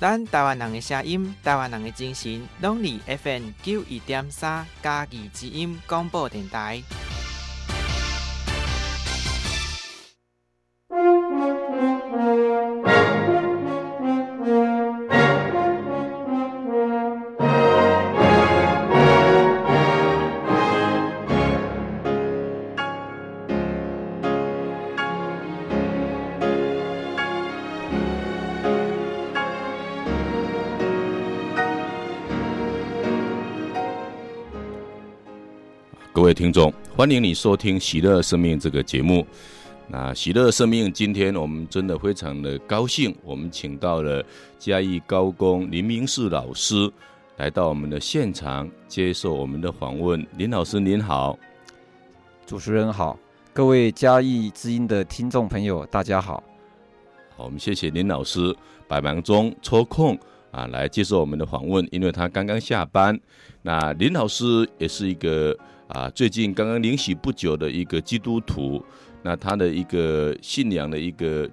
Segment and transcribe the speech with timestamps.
[0.00, 6.82] 咱台湾人的声音，台湾人的精神，拢伫 FM 九一点三嘉义之音广播电台。
[36.24, 39.26] 位听众，欢迎你收听《喜乐生命》这个节目。
[39.88, 44.24] 那《喜乐生命》今天我们真的非常的高兴，我们请到了
[44.58, 46.90] 嘉义高工林明世老师
[47.36, 50.26] 来到我们的现场接受我们的访问。
[50.38, 51.38] 林老师您好，
[52.46, 53.18] 主持人好，
[53.52, 56.42] 各位嘉义之音的听众朋友大家好。
[57.36, 58.56] 好，我们谢谢林老师
[58.88, 60.18] 百忙中抽空
[60.50, 63.20] 啊来接受我们的访问，因为他刚刚下班。
[63.60, 65.54] 那林老师也是一个。
[65.88, 68.82] 啊，最近刚刚领洗不久的一个基督徒，
[69.22, 71.48] 那他的一个信仰的一个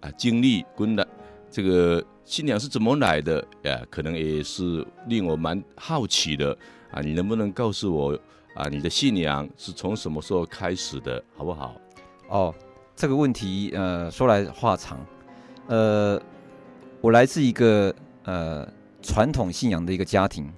[0.00, 1.06] 啊经历，跟来
[1.50, 3.78] 这个信仰是怎么来的呀？
[3.90, 6.56] 可能也是令我蛮好奇的
[6.90, 7.02] 啊。
[7.02, 8.18] 你能不能告诉我
[8.54, 11.76] 啊，你的信仰是从什么时候开始的，好不好？
[12.28, 12.54] 哦，
[12.96, 14.98] 这个问题呃说来话长，
[15.66, 16.18] 呃，
[17.02, 18.66] 我来自一个呃
[19.02, 20.50] 传统信仰的一个家庭，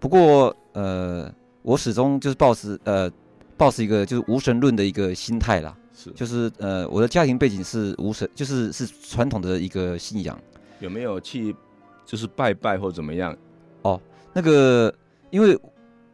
[0.00, 1.30] 不过呃。
[1.62, 3.10] 我始终就是抱持呃，
[3.56, 10.38] 抱持一个就是无神论的一个心态啦，是，就是呃，我的家庭背景是无神，就是是传统的一个信仰。
[10.80, 11.54] 有没有去
[12.04, 13.36] 就是拜拜或怎么样？
[13.82, 14.00] 哦，
[14.32, 14.92] 那个，
[15.30, 15.58] 因为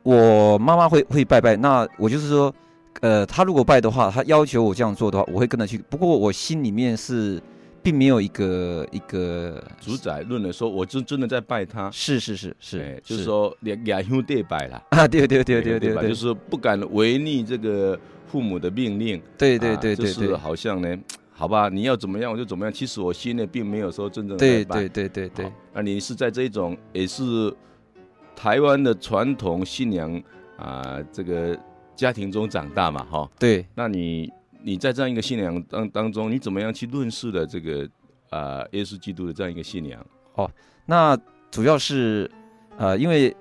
[0.02, 2.54] 我妈妈会会拜拜，那我就是说，
[3.00, 5.78] 呃，她如果拜的话，她要求我这样做的话，我会跟着去。
[5.90, 7.42] 不过我心里面是。
[7.82, 14.66] 并没有一个一个主宰论的说，我真真的在拜他，是是是是，欸、就是说两两兄弟拜。
[14.66, 20.98] 了啊，对对对对对对，就是不敢违逆这个父母的命令，对对对对，就是好像呢，
[21.32, 25.44] 好吧，你要怎么样我就怎么样，其实我心里并没有说真正的拜，对对对对。
[25.46, 27.54] 对，那你是在这一种也是
[28.36, 30.22] 台湾的传统信仰
[30.56, 31.58] 啊，这个
[31.96, 34.30] 家庭中长大嘛，哈，对，那你。
[34.62, 37.84] 你在这样一个信仰当当中，你怎么样去认识的这个
[38.30, 40.04] 啊、呃、耶稣基督的这样一个信仰？
[40.34, 40.50] 哦，
[40.84, 41.16] 那
[41.50, 42.30] 主要是
[42.76, 43.34] 呃，因为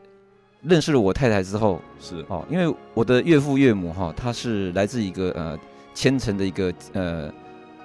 [0.61, 5.59] 认识了我太太之后，是哦，因为我的岳父岳母哈、哦，他是来自一个呃
[5.93, 7.33] 虔诚的一个呃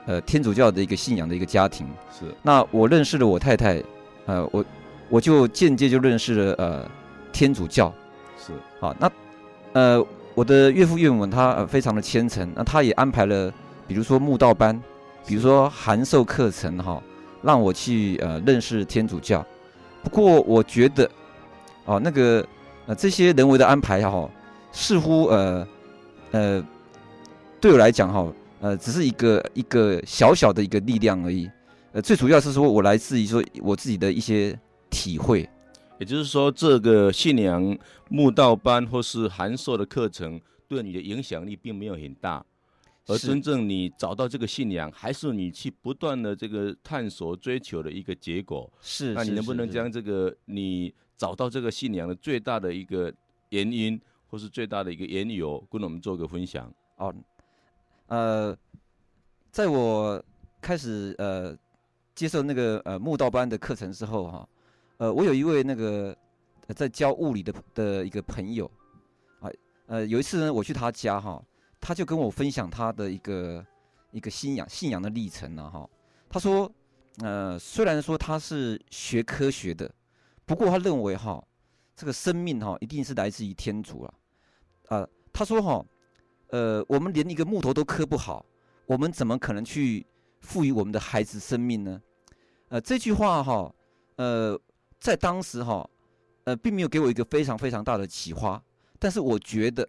[0.06, 2.25] 呃天主教的一个信仰的一个家庭，是。
[2.43, 3.82] 那我认识了我太太，
[4.26, 4.64] 呃，我
[5.09, 6.91] 我就间接就认识了呃
[7.32, 7.93] 天主教，
[8.38, 8.53] 是。
[8.78, 9.10] 好，那
[9.72, 10.06] 呃。
[10.34, 13.53] 我的岳父岳母他呃非常的虔诚，那他也安排了，
[13.87, 14.81] 比如说慕道班，
[15.26, 17.03] 比如说函授课程哈，
[17.43, 19.44] 让我去呃认识天主教。
[20.03, 21.10] 不过我觉得，
[21.84, 22.47] 哦那个
[22.87, 24.28] 呃这些人为的安排哈，
[24.72, 25.69] 似乎呃
[26.31, 26.64] 呃
[27.60, 31.50] 对我来讲哈，呃只是一个一个小小的一个力量而已。
[31.93, 35.49] 呃最主要是说我来自于说我自己的一些体会。
[36.02, 42.44] 也就是说，这个信仰慕道班或是函授的课程对你的影响力并没有很大，
[43.06, 48.68] 而真正你找到这个信仰，还是你去不断的这个探索追求的一个结果。
[48.80, 53.14] 是，那你能不能将这个你找到这个信仰的最大的一个
[53.50, 56.69] 原因，或是最大的一个缘由，跟我们做个分享？
[56.96, 57.14] 哦，
[58.08, 58.56] 呃，
[59.52, 60.20] 在我
[60.60, 61.56] 开始呃
[62.12, 64.48] 接受那个呃慕道班的课程之后，哈。
[64.98, 66.16] 呃，我有一位那个
[66.76, 68.70] 在教物理的的一个朋友，
[69.41, 69.50] 啊，
[69.86, 71.42] 呃，有一次呢，我去他家哈，
[71.80, 73.66] 他就跟我分享他的一个
[74.12, 75.88] 一个信仰信仰的历程呢哈。
[76.28, 76.70] 他说，
[77.19, 79.92] 呃，虽然说他是学科学的，
[80.47, 81.42] 不过他认为哈，
[81.97, 84.14] 这个生命哈一定是来自于天主了。
[84.88, 85.84] 啊，他说哈，
[86.50, 88.47] 呃，我们连一个木头都刻不好，
[88.86, 90.06] 我们怎么可能去
[90.41, 92.00] 赋予我们的孩子生命呢？
[92.69, 93.75] 呃，这句话哈，
[94.16, 94.56] 呃。
[95.02, 95.84] 在当时哈，
[96.44, 98.62] 呃，并没有给我一个非常非常大的启发，
[99.00, 99.87] 但是我觉得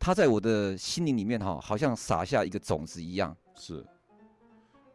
[0.00, 3.34] 他在我的心灵里面哈，好像撒下一个种子一样。
[3.54, 3.86] 是，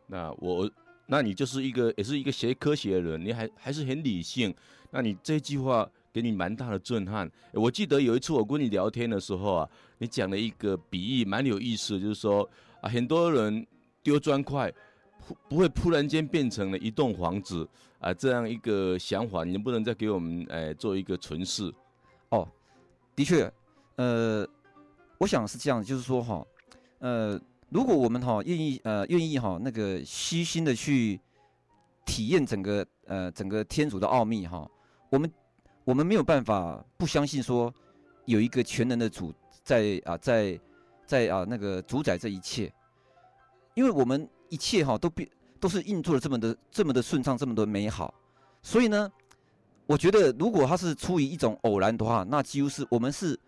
[0.05, 0.69] 那我，
[1.05, 4.53] 那你就是一个，也是一个学科学的人，你还还是很理性。
[4.91, 7.31] 那你这句话给你蛮大的震撼。
[7.53, 12.47] 我记得有一次我跟你聊天的时候啊，你讲了一个比喻，蛮有意思，就是说
[12.81, 13.65] 啊，很多人
[14.03, 14.69] 丢砖块。
[15.25, 17.65] 不不会突然间变成了一栋房子
[18.03, 21.73] 啊，这样一个想法，你能不能再给我们哎做一个诠释？
[22.29, 22.45] 哦，
[23.15, 23.49] 的确，
[23.95, 24.45] 呃，
[25.17, 26.45] 我想是这样，就是说哈，
[26.99, 27.39] 呃，
[27.69, 31.17] 如果我们哈愿意呃愿意哈那个虚心的去
[32.05, 34.69] 体验整个呃整个天主的奥秘哈，
[35.09, 35.31] 我们
[35.85, 37.73] 我们没有办法不相信说
[38.25, 39.33] 有一个全能的主
[39.63, 40.59] 在啊在
[41.05, 42.69] 在啊那个主宰这一切，
[43.75, 45.29] 因为我们一切哈都变
[45.63, 48.13] 都是运作的这么的这么的顺畅，这么的美好，
[48.61, 49.09] 所以呢，
[49.85, 53.39] 我觉得如果他是出于一种偶然的话，那几乎是我们是，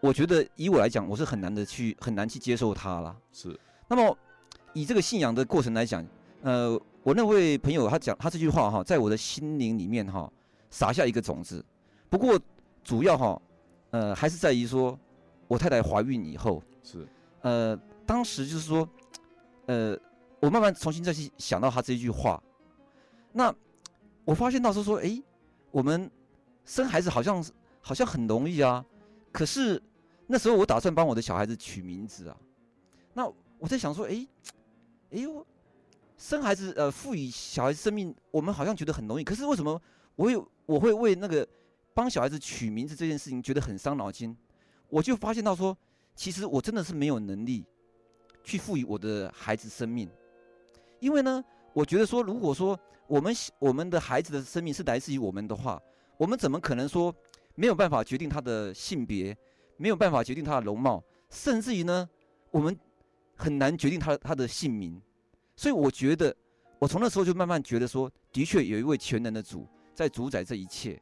[0.00, 3.14] 我觉得以我来讲，我是很难的去很难去接受他了。
[3.34, 3.54] 是，
[3.86, 4.16] 那么
[4.72, 6.02] 以这个信仰的过程来讲，
[6.40, 6.80] 呃。
[7.04, 10.32] 我那位朋友他讲他这句话哈，在我的心灵里面哈
[10.70, 11.60] 撒下一个种子。
[12.08, 12.38] 不过
[12.84, 13.42] 主要哈，
[13.90, 14.96] 呃，还是在于说，
[15.48, 17.04] 我太太怀孕以后是，
[17.40, 17.76] 呃，
[18.06, 18.88] 当时就是说，
[19.66, 19.98] 呃，
[20.42, 22.42] 我慢慢重新再去想到他这句话。
[23.32, 23.54] 那
[24.24, 25.22] 我发现到时候说，哎，
[25.70, 26.10] 我们
[26.66, 27.42] 生孩子好像
[27.80, 28.84] 好像很容易啊。
[29.30, 29.80] 可是
[30.26, 32.36] 那时候我打算帮我的小孩子取名字啊。
[33.14, 33.24] 那
[33.58, 34.26] 我在想说，哎，
[35.12, 35.46] 哎呦。
[36.18, 39.24] 生孩子，呃，赋予小孩子生命，我们好像觉得很容易。
[39.24, 39.80] 可是为什么
[40.14, 41.44] 我会我会为那个
[41.94, 44.36] 帮小孩子取名字这件事情觉得很伤脑筋？
[44.88, 45.76] 我就发现到说，
[46.14, 47.64] 其实我真的是没有能力
[48.44, 50.08] 去赋予我的孩子生命，
[51.02, 52.78] 因为呢，我觉得说，如果说
[53.08, 55.82] 我们我们的孩子的生命是来自于我们的话，
[56.16, 57.12] 我们怎么可能说
[57.56, 59.36] 没有办法决定他的性别，
[59.76, 62.08] 没有办法决定他的容貌，甚至于呢，
[62.52, 62.78] 我们
[63.34, 65.02] 很难决定他他的姓名。
[65.56, 66.32] 所以我觉得，
[66.78, 70.96] 我从那时候就慢慢觉得说，的确有一位全能的主在主宰这一切。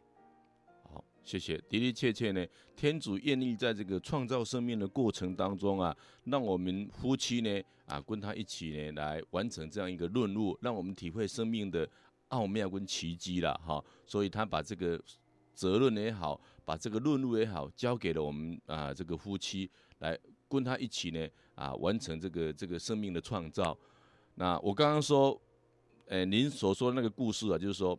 [1.30, 1.56] 谢谢。
[1.68, 2.44] 的的确确呢，
[2.74, 11.88] 天主愿意在这个创造生命的过程当中啊，让我们夫妻呢啊跟他一起呢来完成这样一个论路，让我们体会生命的
[12.30, 13.80] 奥妙跟奇迹了哈。
[14.04, 15.00] 所以他把这个
[15.54, 20.18] 责任也好，把这个论路也好，交给了我们啊这个夫妻来
[20.48, 23.78] 跟他一起呢啊完成这个这个生命的创造。
[24.34, 25.40] 那我刚刚说，
[26.06, 27.96] 诶、您所说的那个故事啊，就是说，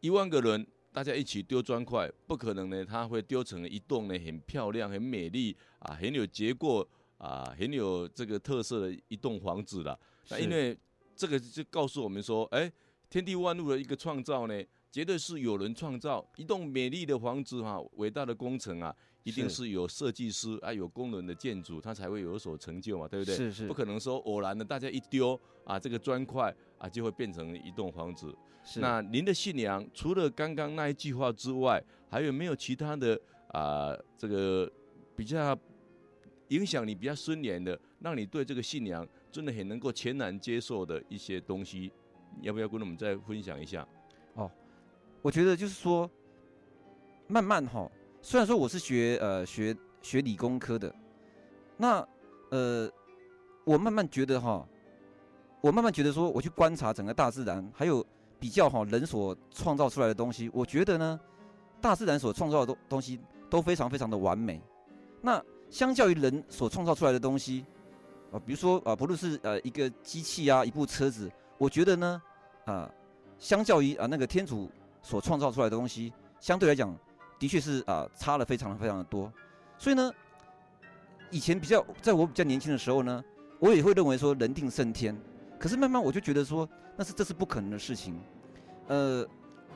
[0.00, 6.88] 一万个人大家一起丢砖块，不可能呢，它会丢成一栋呢很漂亮、很美丽啊，很有结构
[7.18, 9.98] 啊，很有这个特色的一栋房子了。
[10.28, 10.78] 那因为
[11.16, 12.72] 这个就告诉我们说，哎、欸，
[13.10, 14.62] 天地万物的一个创造呢，
[14.92, 18.94] 绝对是有人创造一栋美丽的房子哈，伟大的工程啊。
[19.24, 23.34] 一定是有设计师啊，有工人的建筑，它才会有所成就嘛，对不对？
[23.34, 26.54] 是是，不可能说偶然的，大家一丢啊，这个砖块
[26.84, 28.36] 啊，就会变成一栋房子。
[28.62, 28.78] 是。
[28.78, 33.96] 那您的信仰除了刚刚那一句话之外，还有没有其他的啊？
[34.18, 34.70] 这个
[35.16, 35.58] 比较
[36.48, 41.90] 影响你比较深远的，让你对这个信仰真的很能够全然接受的一些东西，
[42.42, 43.86] 要不要跟我们再分享一下？
[44.34, 44.50] 哦，
[45.22, 46.10] 我觉得就是说，
[47.26, 47.90] 慢慢哈。
[48.20, 50.94] 虽然说我是学呃学学理工科的，
[51.78, 52.06] 那
[52.50, 52.90] 呃
[53.64, 54.66] 我慢慢觉得哈，
[55.64, 58.04] 我慢慢觉得说我去观察整个大自然，还有
[58.38, 61.18] 比较哈人所创造出来的东西，我觉得呢，
[61.80, 63.18] 大自然所创造的东东西
[63.48, 64.60] 都非常非常的完美。
[65.22, 67.64] 那相较于人所创造出来的东西，
[68.30, 72.22] 啊，比如说啊，不论是呃一个机器啊，一部车子，我觉得呢，
[72.66, 72.90] 啊，
[73.38, 74.70] 相较于啊那个天主
[75.00, 76.94] 所创造出来的东西，相对来讲。
[77.36, 79.30] 的确是啊，差了非常非常的多，
[79.76, 80.10] 所以呢，
[81.30, 83.22] 以前比较在我比较年轻的时候呢，
[83.58, 85.14] 我也会认为说人定胜天，
[85.58, 88.18] 可是慢慢我就觉得说那是这是不可能的事情。
[88.88, 89.26] 呃，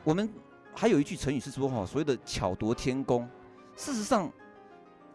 [0.05, 0.29] 我们
[0.75, 3.29] 还有一句成语是说哈，所谓的巧夺天工，
[3.75, 4.31] 事实上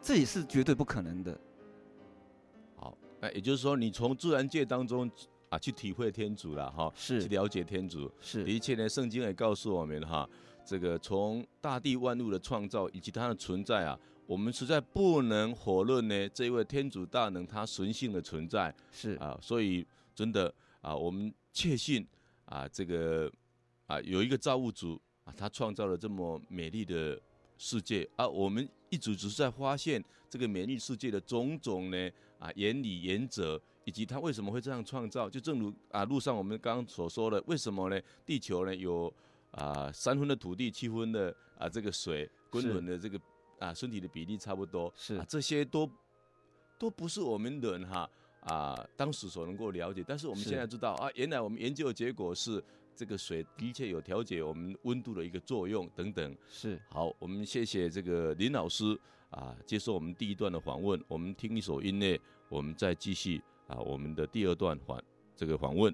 [0.02, 1.40] 这也是绝对不可能的。
[2.76, 5.10] 好，那也就是说，你从自然界当中
[5.50, 10.28] 啊去体会天主了哈，是去了解天主，是的确呢，圣经也告诉我们哈。
[10.66, 22.08] 这个从大地万物的创造以及它的存在啊，我们实在不能否认呢，这位天主大能他神性的存在是啊，所以真的啊，我们确信
[22.46, 23.32] 啊，这个
[23.88, 27.20] 啊有一个造物主啊，他创造了这么美丽的
[27.58, 38.02] 世界啊，我们一直只是在发现这个美丽世界的种种呢啊原理原则，以及他为什么会这样创造，就正如啊路上我们刚刚所说的，为什么呢？
[38.26, 39.14] 地球呢有。
[39.56, 43.22] 啊，三分的土地，七分的啊，这个水，均匀的这个
[43.60, 45.88] 啊，身体的比例差不多，是啊，这些都
[46.80, 48.10] 都不是我们人哈
[48.46, 52.64] 啊当时所能够了解，但是我们现在知道啊，原来我们研究的结果是
[52.96, 56.38] 这个水的确有调节我们温度的一个作用等等。
[56.48, 62.20] 是好，我们谢谢这个林老师啊，接受我们第一段的访问，我们听一首音乐，
[62.50, 65.02] 我们再继续啊我们的第二段访
[65.36, 65.94] 这个访问。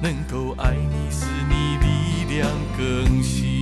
[0.00, 3.55] 能够爱你，使你力量更新。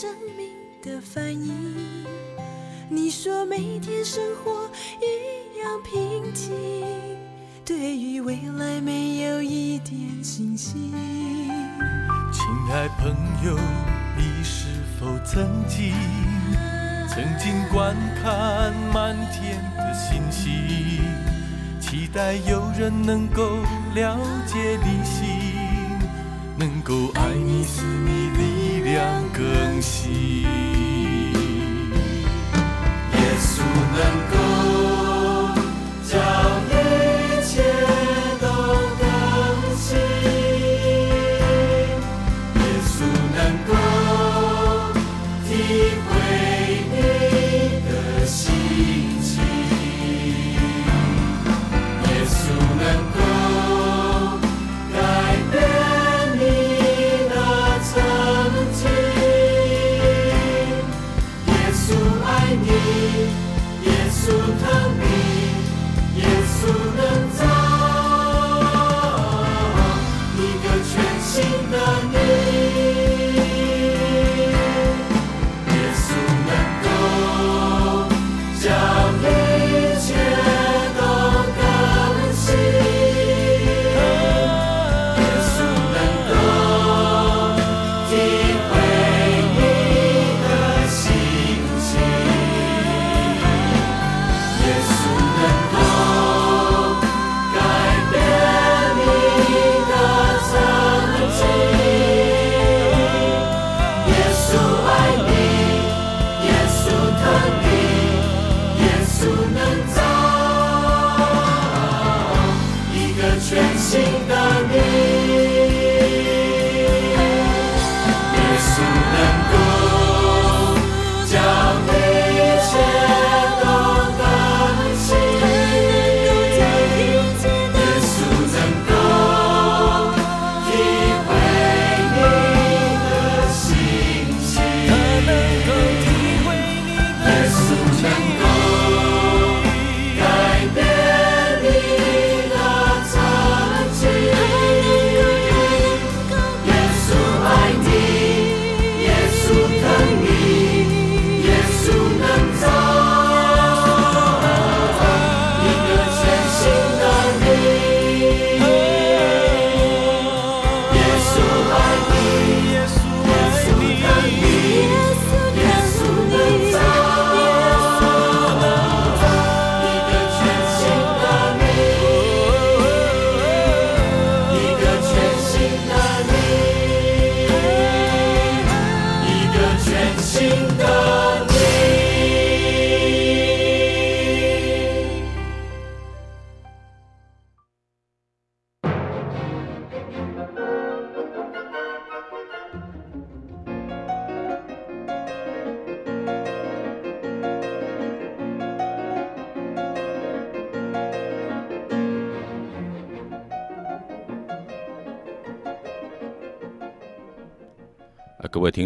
[0.00, 0.48] 生命
[0.82, 1.52] 的反应。
[2.88, 4.66] 你说每天生活
[4.98, 6.50] 一样平静，
[7.66, 10.90] 对于未来没有一点信心。
[12.32, 12.42] 亲
[12.72, 13.10] 爱朋
[13.44, 13.58] 友，
[14.16, 15.92] 你是否曾经
[17.06, 21.04] 曾经观看满天的星星？
[21.78, 23.58] 期待有人能够
[23.94, 25.26] 了解你心，
[26.56, 28.49] 能够爱你，是你的
[28.90, 30.42] 力量更新。
[30.42, 30.48] 耶
[33.38, 33.62] 稣
[33.94, 34.00] 能
[34.32, 34.49] 够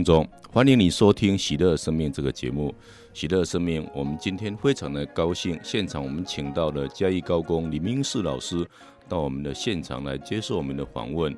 [0.05, 2.71] 中，欢迎你收听《喜乐生命》这个节目。
[3.19, 8.69] 《喜乐生命》，我们今天非常的高兴，现场我们请到了嘉义高工李明士老师
[9.09, 11.35] 到我们的现场来接受我们的访问。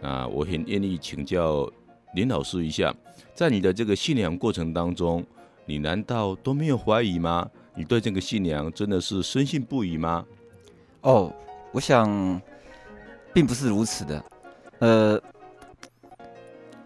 [0.00, 1.70] 啊，我很愿意请教
[2.14, 2.94] 林老师一下，
[3.34, 5.24] 在你的这个信仰过程当中，
[5.64, 7.48] 你难道都没有怀疑吗？
[7.74, 10.24] 你对这个信仰真的是深信不疑吗？
[11.02, 11.32] 哦，
[11.72, 12.40] 我想
[13.34, 14.24] 并不是如此的。
[14.78, 15.20] 呃，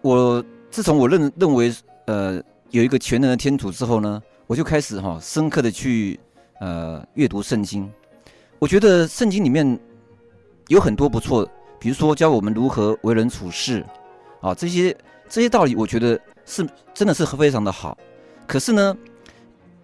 [0.03, 1.75] 我自从我认认为
[2.07, 6.19] 呃有一个全能的天主之后呢，我就开始哈、深刻的去
[6.61, 7.91] 呃阅读圣经。
[8.59, 9.79] 我觉得圣经里面
[10.69, 11.49] 有很多不错，
[11.79, 13.85] 比如说教我们如何为人处事
[14.41, 14.97] 啊，这些
[15.29, 17.99] 这些道理，我觉得是真的是非常的好。
[18.47, 18.97] 可是呢，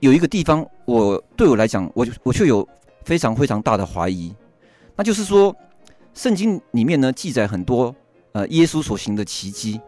[0.01, 2.67] 有一个地方，我对我来讲，我我却有
[3.05, 4.33] 非常非常大的怀疑，
[4.95, 5.55] 那就是说，
[6.15, 7.95] 圣经里面呢记载很多
[8.33, 9.81] 呃耶稣所行的奇迹，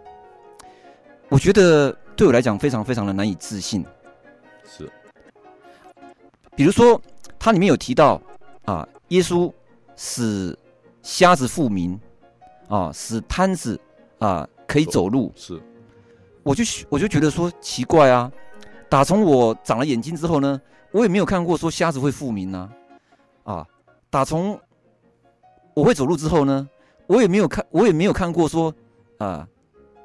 [1.31, 3.85] 我觉得对我来讲非常非常的难以置信。
[4.65, 4.91] 是，
[6.57, 7.01] 比如说，
[7.39, 8.21] 它里面有提到
[8.65, 9.53] 啊，耶稣
[9.97, 10.57] 使
[11.03, 11.99] 瞎子复明，
[12.69, 13.79] 啊，使瘫子
[14.19, 15.33] 啊可以走路。
[15.37, 15.61] 是，
[16.43, 18.31] 我就我就觉得说奇怪啊。
[18.89, 20.59] 打从我长了眼睛之后呢，
[20.93, 22.71] 我也没有看过说瞎子会复明呢，
[23.45, 23.67] 啊，啊，
[24.09, 24.59] 打从
[25.75, 26.67] 我会走路之后呢，
[27.07, 28.75] 我也没有看，我也没有看过说，
[29.19, 29.47] 啊，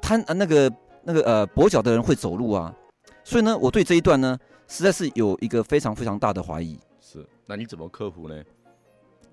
[0.02, 0.70] 瘫啊那个
[1.04, 2.74] 那个呃跛脚的人会走路啊，
[3.22, 6.78] 所以呢，我对这一段呢，实在是有一个非常非常大的怀疑。
[7.00, 8.42] 是，那你怎么克服呢？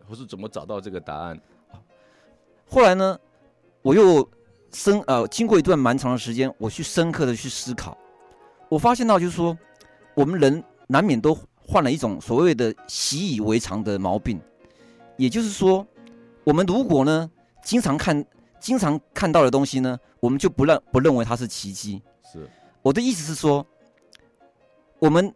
[0.07, 1.39] 或是怎么找到这个答案？
[2.67, 3.17] 后来呢，
[3.81, 4.27] 我又
[4.73, 7.97] 深呃经过一段蛮长的时间，我去深刻的去思考。
[8.67, 9.57] 我发现到，就是说，
[10.13, 14.39] 我们人难免都患了一种所谓的习以为常的毛病，
[15.17, 15.85] 也就是说，
[16.43, 17.29] 我们如果呢，
[17.63, 18.25] 经常看、
[18.61, 22.01] 经常看到的东西呢，我们就不认不认为它是奇迹。
[22.31, 22.49] 是，
[22.81, 23.65] 我的意思是说，
[24.99, 25.33] 我们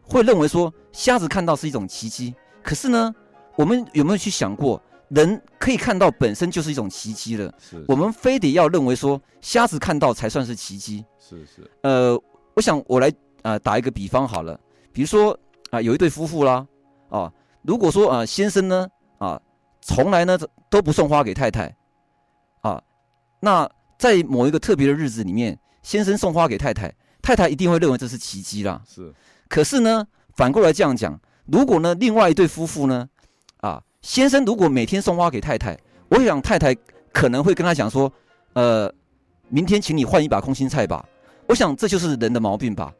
[0.00, 3.14] 会认为说，瞎子看到是一种奇迹，可是呢，
[3.56, 7.52] 我们有没有去想过，人可以看到本身就是一种奇迹了？
[7.58, 11.04] 是，是，我们非得要认为说，瞎子看到才算是奇迹？
[11.18, 12.18] 是是，呃。
[12.54, 13.08] 我想我来
[13.42, 14.58] 啊、呃、打一个比方好了，
[14.92, 15.30] 比如说
[15.70, 16.66] 啊、呃、有一对夫妇啦，
[17.08, 18.84] 啊如果说啊、呃、先生呢
[19.18, 19.40] 啊
[19.80, 20.36] 从来呢
[20.68, 21.72] 都不送花给太太，啊
[23.40, 28.82] 那在某一个特别的日子里面，先生送花给太太，太太一定会认为这是奇迹啦。
[28.88, 29.12] 是。
[29.48, 33.08] 可是呢反过来这样讲，如果呢另外一对夫妇呢
[33.58, 35.76] 啊先生如果每天送花给太太，
[36.08, 36.74] 我想太太
[37.12, 38.12] 可能会跟他讲说，
[38.52, 38.92] 呃
[39.48, 41.04] 明天请你换一把空心菜吧。
[41.46, 42.92] 我想这就是人的毛病吧，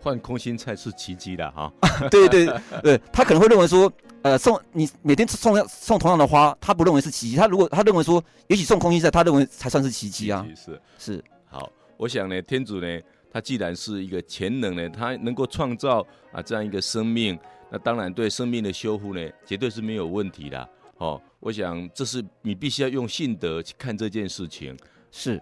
[0.00, 1.70] 换空心菜是奇迹的哈。
[2.10, 2.48] 对对
[2.82, 3.92] 对，他可能会认为说，
[4.24, 7.36] 呃，送你每天送送同样的花，他不认为是奇迹。
[7.36, 10.46] 他如果他认为说，也许送空心菜，他认为才算是奇迹啊。
[10.56, 11.24] 是是。
[11.44, 16.00] 好，我想呢，天主呢，他既然是一个潜能呢，他能够创造
[16.32, 17.38] 啊这样一个生命，
[17.70, 20.68] 那当然对生命的修复呢，绝对是没有问题的。
[20.96, 24.74] 哦，我想这是你必须要用信德去看这件事情。
[25.10, 25.38] 是，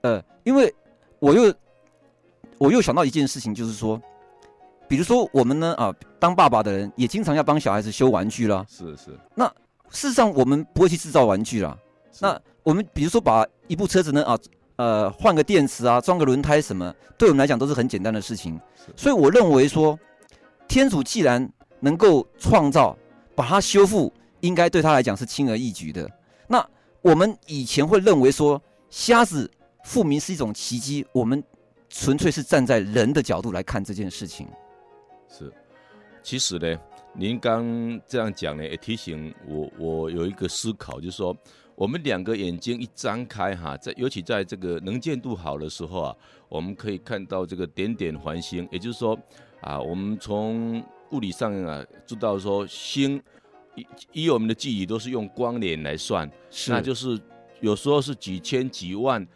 [0.00, 0.74] 呃，因为
[1.20, 1.54] 我又。
[2.60, 4.02] 我又想到一件事情，就是说，
[4.88, 8.64] 比如说我们呢啊，当爸爸的人也经常要帮小孩子修玩具啦。
[8.68, 9.18] 是是。
[9.34, 9.44] 那
[9.90, 11.76] 事实上我们不会去制造玩具啦。
[12.20, 14.38] 那我们比如说把一部车子呢啊
[14.76, 18.58] 呃换个电池啊，装个轮胎什么，对我们来讲都是很简单的事情。
[18.96, 19.98] 所以我认为说，
[20.66, 21.48] 天主既然
[21.80, 22.96] 能够创造，
[23.34, 26.10] 把它修复，应该对他来讲是轻而易举的。
[26.46, 26.66] 那
[27.02, 29.50] 我们以前会认为说，瞎子
[29.84, 31.42] 复明是一种奇迹，我们。
[31.90, 34.46] 纯粹是站在人的角度来看这件事情，
[35.28, 35.52] 是。
[36.22, 36.78] 其实呢，
[37.14, 37.64] 您刚
[38.06, 41.36] 这样讲呢，也提醒我，我有一个思考，就是说，
[41.74, 46.16] 我们两个眼睛一张开哈，在尤其在这个能见度好的时候啊，
[46.48, 49.18] 我们可以看到这个点点环星，也就是说
[49.60, 53.22] 啊，我们从物理上啊知道说星，
[53.74, 57.18] 以以我们的记忆都是用光年来算，是，那就是
[57.60, 59.26] 有时候是几千几万。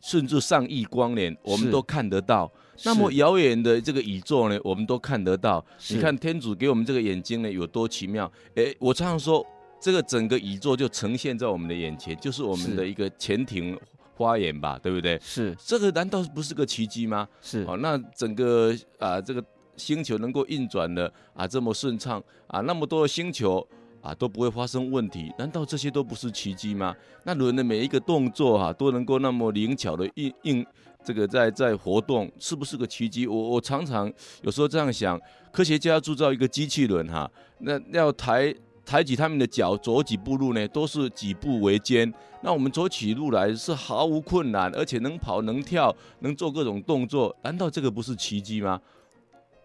[0.00, 2.52] 甚至上亿光年，我们都看得到。
[2.82, 5.64] 那么遥远的这个宇宙呢，我们都看得到。
[5.90, 8.30] 你看天主给我们这个眼睛呢，有多奇妙？
[8.56, 9.46] 诶，我常常说，
[9.80, 13.78] 这个整个宇宙就呈现在我们的眼前，就是我们的一个前庭
[14.14, 15.18] 花园吧，对不对？
[15.22, 15.56] 是。
[15.64, 17.28] 这个难道不是个奇迹吗？
[17.40, 17.64] 是。
[17.68, 19.44] 哦，那整个啊，这个
[19.76, 23.66] 星球能够运转的啊这么顺畅啊，那么多的星球。
[24.04, 26.94] 啊，都不会发生问题，难道这些都不是奇迹吗？
[27.24, 30.66] 那人的每一个动作哈、啊，都能够那么灵巧的应应
[31.02, 33.26] 这个在在活动，是不是个奇迹？
[33.26, 34.12] 我我常常
[34.42, 35.18] 有时候这样想，
[35.50, 42.12] 科学家铸造一个机器人哈，那要抬抬起他们的脚走几步路呢，都是几步为艰。
[42.42, 48.78] 那我们走起路来是毫无困难，而且能跑能跳，能做各种动作，难道这个不是奇迹吗？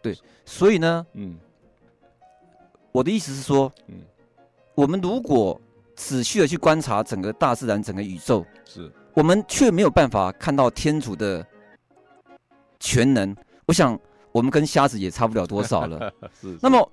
[0.01, 1.37] 对，所以呢，嗯，
[2.93, 3.95] 我的意思是说，嗯，
[4.79, 5.59] 我们如果
[5.93, 11.45] 仔细的去观察整个大自然、整个宇宙，是我们却没有办法看到天主的
[12.79, 13.35] 全能。
[13.65, 13.99] 我想，
[14.31, 16.09] 我们跟瞎子也差不了多少了。
[16.39, 16.59] 是，是。
[16.61, 16.89] 那么，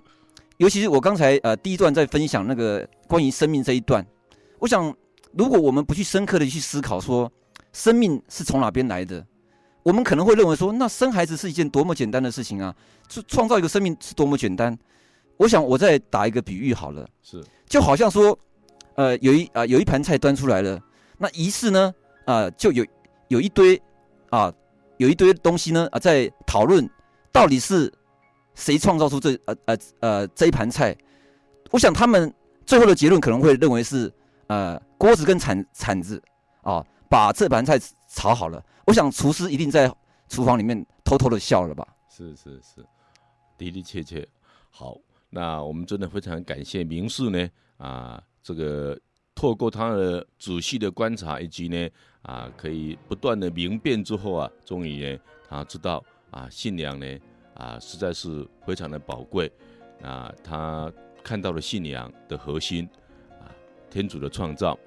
[0.57, 4.05] 尤其是我刚才呃第一段在分享那个关于生命这一段，
[4.59, 4.92] 我想，
[5.31, 7.31] 如果我们不去深刻的去思考说
[7.72, 9.25] 生命是从哪边来的，
[9.85, 12.75] 我们可能会认为说，那生孩子是一件多么简单的事情啊！
[13.07, 14.77] 就创造一个生命是多么简单。
[15.37, 18.38] 我想我再打一个比喻好了，是，就好像说。
[18.94, 20.81] 呃，有一啊、呃，有一盘菜端出来了，
[21.18, 21.94] 那于是呢，
[22.25, 22.83] 啊、呃，就有
[23.29, 23.79] 有一堆
[24.31, 24.51] 啊，
[24.96, 26.88] 有一堆东西呢啊、呃，在讨论
[27.31, 27.92] 到底是
[28.55, 30.96] 谁创造出这呃呃呃这一盘菜。
[31.70, 32.33] 我想他们
[32.64, 34.11] 最后的结论可能会认为是
[34.46, 36.22] 呃锅子跟铲铲子
[36.62, 38.64] 啊，把这盘菜炒好了。
[38.87, 39.94] 我想厨师一定在
[40.31, 41.87] 厨房里面偷偷的笑了吧？
[42.09, 42.83] 是是是，
[43.59, 44.27] 的的确确。
[44.70, 44.96] 好，
[45.37, 48.22] 那我们真的非常感谢明士呢啊。
[48.42, 48.99] 这个
[49.35, 51.88] 透过他的仔细的观察，以及呢
[52.22, 57.07] 啊，可以不断的明辨之后啊，终于呢，他知道啊，信仰呢
[57.53, 59.53] 啊，实在是非常的宝贵
[60.01, 60.33] 啊。
[60.42, 60.90] 他
[61.22, 62.88] 看到了信仰的核心
[63.40, 63.53] 啊，
[63.90, 64.79] 天主的创造。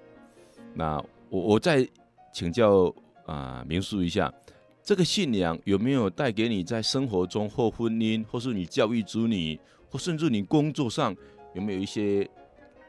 [0.73, 0.97] 那
[1.29, 1.87] 我我再
[2.33, 2.91] 请教
[3.27, 4.33] 啊，明述一下，
[4.81, 11.15] 这个信仰有没有带给你在生活中或婚姻，或是你教育子女，或甚至你工作上
[11.53, 12.29] 有没有一些？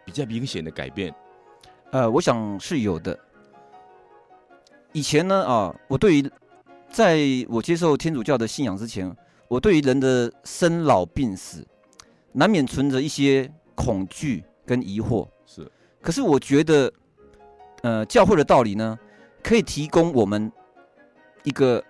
[0.02, 1.14] 比较明显的改变，
[1.92, 3.16] 呃，我想是有的。
[4.92, 6.30] 以前呢，啊，我对于
[6.88, 9.14] 在我接受天主教的信仰之前，
[9.46, 11.64] 我对于人的生老病死，
[12.32, 15.28] 难免存着一些恐惧跟疑惑。
[15.46, 16.92] 是，可是我觉得，
[17.82, 18.98] 呃，教会的道理呢，
[19.44, 20.50] 可以提供我们
[21.44, 21.84] 一个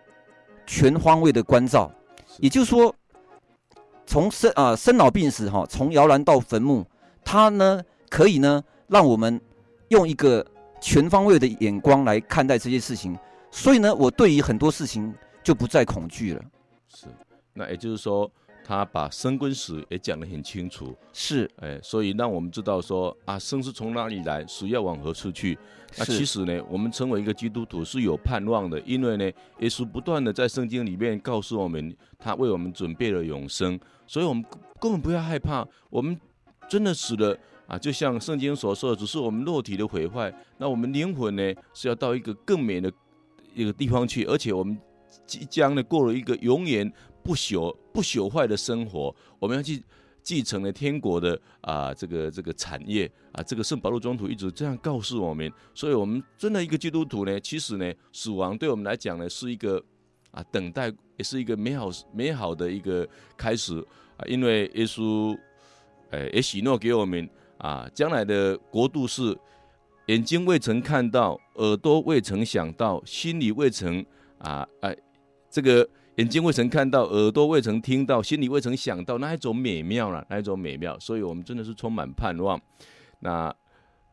[0.67, 1.91] 全方位的关照。
[2.39, 2.95] 也就是说，
[4.11, 6.85] 从生啊生老病死哈，从摇篮到坟墓，
[7.25, 7.81] 它呢。
[8.09, 9.41] 可以呢，让我们
[9.91, 10.45] 用一个
[10.81, 13.17] 全方位的眼光来看待这些事情，
[13.53, 16.43] 所以呢，我对于很多事情就不再恐惧了。
[16.93, 17.07] 是，
[17.55, 18.29] 那也就是说，
[18.71, 20.97] 他把生跟死也讲得很清楚。
[21.13, 25.59] 是，哎，所以让我们知道说啊，生是从哪里来，死要往何处去。
[25.99, 29.25] 那其实呢，我们成为一个基督徒是有盼望的，因为呢，
[29.59, 34.45] 耶稣不断的在圣经里面告诉我们，他为我们准备了永生，所以我们
[34.79, 36.17] 根本不要害怕，我们
[36.69, 37.37] 真的死了。
[37.67, 41.43] 啊，就像圣经所说的，只是我们肉体的毁坏，那我们灵魂呢
[41.75, 42.93] 是要到一个更美的
[43.53, 44.79] 一个地方去，而且我们
[45.27, 49.83] 即将呢过了一个永远不朽不朽坏的生活，我们要去
[50.23, 59.83] 继承了天国的啊这个这个产业啊，这个圣保禄宗徒一直这样告诉我们，所以我们真的一个基督徒呢，其实呢死亡对我们来讲呢是一个
[60.31, 63.79] 啊等待，也是一个美好美好的一个开始
[64.17, 65.37] 啊，因为耶稣
[66.11, 67.29] 诶也许诺给我们。
[67.61, 69.39] 啊，将来的国度是
[70.07, 74.03] 眼睛未曾看到，耳朵未曾想到，心里未曾
[74.39, 74.97] 啊哎，
[75.51, 75.87] 这个
[76.21, 80.99] 眼睛未曾看到，耳朵未曾听到，心里未曾想到，那一种美妙了，那一种美妙。
[81.01, 82.61] 所以我们真的是充满盼望。
[83.21, 83.51] 那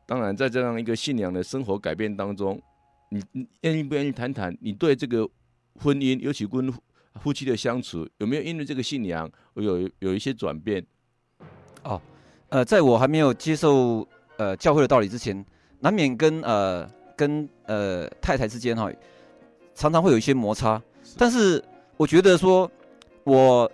[0.06, 2.62] 当然，在这样一个信仰的生活改变当中，
[3.10, 5.28] 你你愿意不愿意谈谈你对这个
[5.82, 6.74] 婚姻，尤其跟
[7.20, 10.82] 夫妻的相处，有没有因为这个信仰有有一些转变？
[11.84, 12.02] 哦。
[12.48, 15.46] 呃，在我还没有接受呃教会的道理之前，
[15.82, 18.89] 难免跟呃跟呃太太之间哈，
[19.76, 20.82] 常常会有一些摩擦。
[21.17, 21.62] 但是
[21.97, 22.69] 我觉得说，
[23.23, 23.69] 我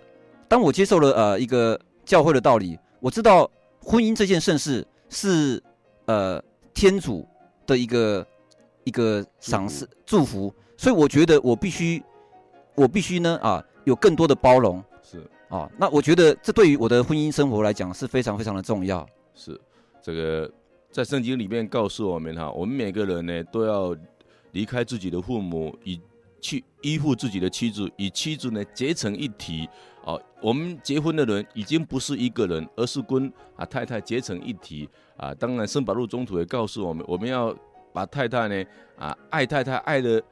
[0.48, 3.48] 当我接受了呃一个教会的道理，我知道
[3.80, 5.62] 婚姻这件盛事是
[6.06, 7.26] 呃天主
[7.66, 8.26] 的一个
[8.84, 12.02] 一个赏赐祝福，所以我觉得我必须
[12.74, 14.82] 我必须呢啊有更多的包容。
[15.02, 19.06] 是啊，那我觉得这对于我的婚姻生活来讲是非常非常的重要。
[19.34, 19.60] 是，
[20.02, 20.50] 这个
[20.90, 23.94] 在圣经里面告诉我们哈，我们每个人呢都要
[24.52, 26.00] 离开自己的父母，以
[26.44, 29.66] 去依附自己的妻子，与妻子呢结成一体。
[30.04, 34.86] 哦，我们结婚的人已经不是一个人，而是跟啊太太结成一体。
[35.16, 37.56] 啊，当然圣保禄宗徒也告诉我们，我们要
[37.94, 38.64] 把太太呢
[38.98, 40.22] 啊爱太太爱的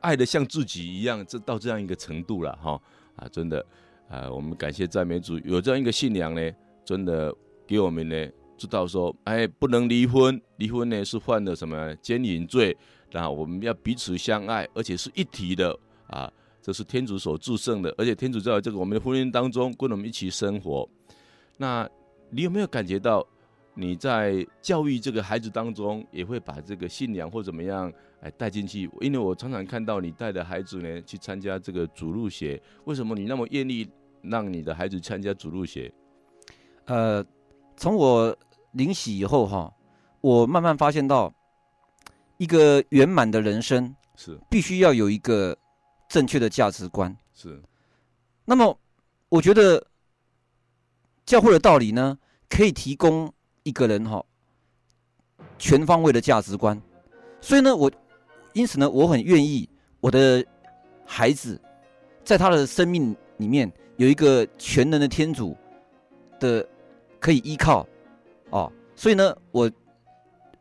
[0.00, 2.80] 爱的像自己一样，这到这样一个程度了哈
[3.14, 3.64] 啊，真的。
[4.08, 6.52] 啊，我们感谢赞美主，有这样一个信仰呢，
[6.84, 7.32] 真的
[7.66, 12.76] 给我们呢知道说，哎，不能离婚，离婚呢是犯了什么奸淫罪，
[13.12, 20.88] 那我们要彼此相爱，而且是一体的啊，这是天主所祝圣的，而且天主在这个我们的婚姻当中跟我们一起生活。
[21.56, 21.88] 那
[22.30, 23.26] 你有没有感觉到
[23.74, 28.88] 你在教育这个孩子当中，也会把这个信仰或怎么样哎带进去？
[29.00, 33.88] 因为我常常看到你带的孩子呢去参加这个主路学，为什么你那么愿意
[34.22, 35.92] 让你的孩子参加主路学？
[36.86, 37.24] 呃，
[37.76, 38.36] 从我
[38.72, 39.72] 领洗以后哈，
[40.20, 41.32] 我慢慢发现到，
[42.38, 45.56] 一个圆满的人生是必须要有一个
[46.08, 47.14] 正确的价值观。
[47.34, 47.60] 是，
[48.44, 48.76] 那么
[49.28, 49.84] 我觉得
[51.26, 52.16] 教会的道理呢，
[52.48, 53.32] 可以提供
[53.62, 54.24] 一个人哈
[55.58, 56.80] 全方位的价值观。
[57.40, 57.90] 所以呢，我
[58.52, 59.68] 因此呢，我很愿意
[60.00, 60.44] 我的
[61.04, 61.60] 孩子
[62.24, 65.56] 在他的生命里面有一个全能的天主
[66.38, 66.66] 的
[67.24, 67.86] 可以依靠
[68.50, 68.70] 哦。
[68.94, 69.70] 所以呢，我。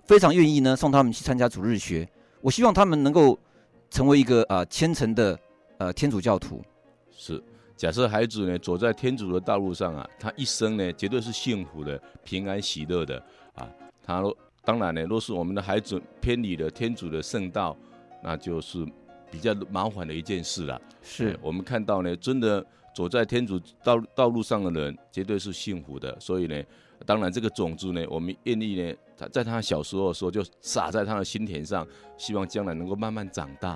[0.06, 2.06] 非常愿意呢，送他们去参加主日学。
[2.42, 3.40] 我希望他们能够
[3.90, 5.40] 成为一个啊、呃、虔诚的
[5.78, 6.62] 呃天主教徒。
[7.10, 7.42] 是，
[7.78, 13.18] 假设孩子呢走在天主的道路上啊，他一生呢绝对是幸福的、平安喜乐的
[13.56, 13.66] 啊。
[14.04, 14.22] 他
[14.66, 17.76] 当然呢，若是我们的孩子偏离了天主的圣道，
[18.22, 18.86] 那就是
[19.32, 20.82] 比较麻烦的一件事了。
[21.02, 26.20] 是我们看到呢，真的走在天主道道路上的人，绝对是幸福的。
[26.20, 26.64] 所以呢。
[27.06, 31.86] 当然，这个种子呢，我们愿意呢，他在他小时候的时候就撒在他的心田上，
[32.18, 33.72] 希望将来能够慢慢长大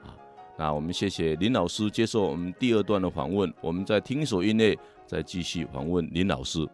[0.00, 0.14] 啊。
[0.56, 4.78] 那我们谢谢林老师接受我们第二段的访问，我们在听一首音乐，
[5.08, 6.64] 再继续访问林老师。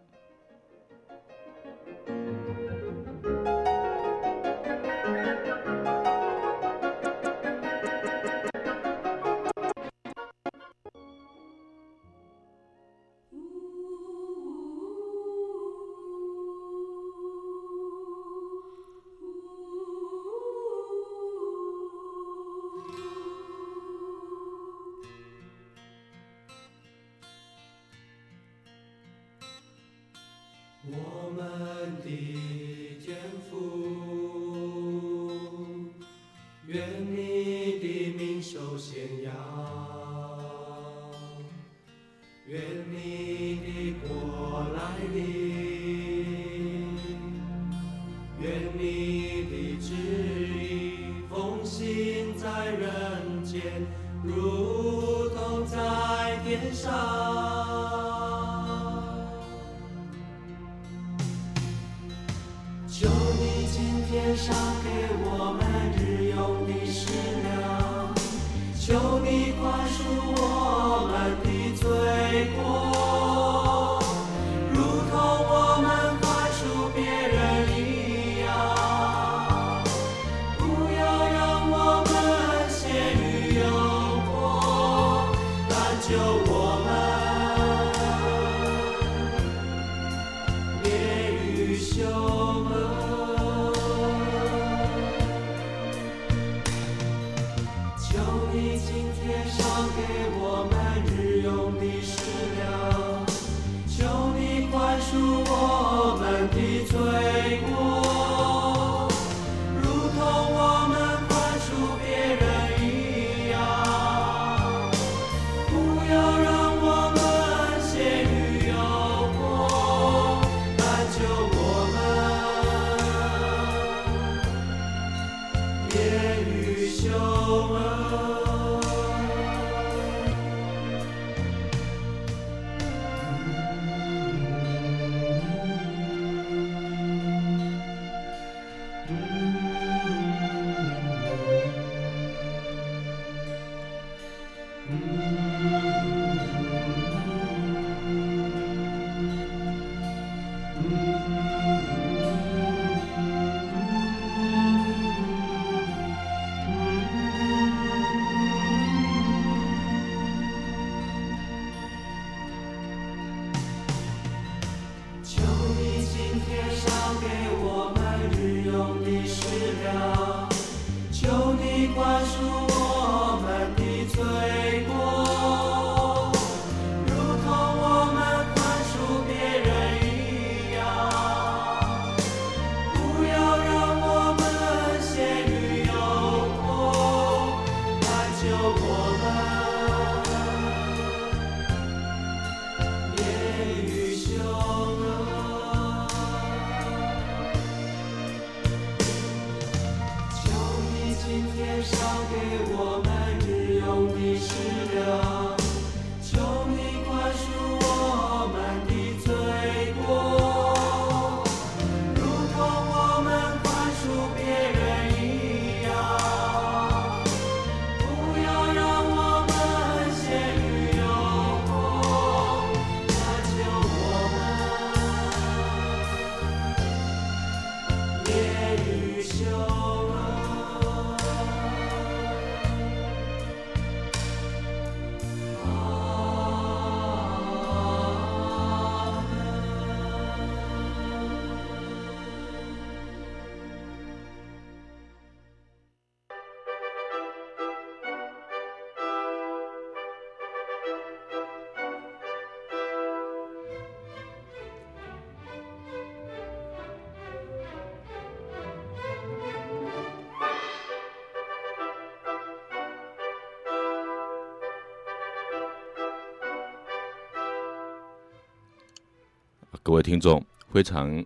[269.85, 271.23] 各位听众，非常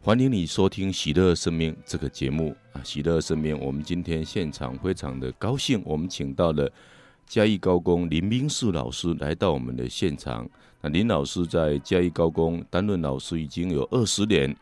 [0.00, 2.80] 欢迎你收听《喜乐生命》这个节目啊！
[2.82, 6.72] 《喜乐生命》，我们今天现场非常的高兴，我们请到了
[7.26, 10.48] 嘉义高工林明士老师来到我们的现场。
[10.80, 14.56] 那林老师在嘉义高工担任老师已经有二十年，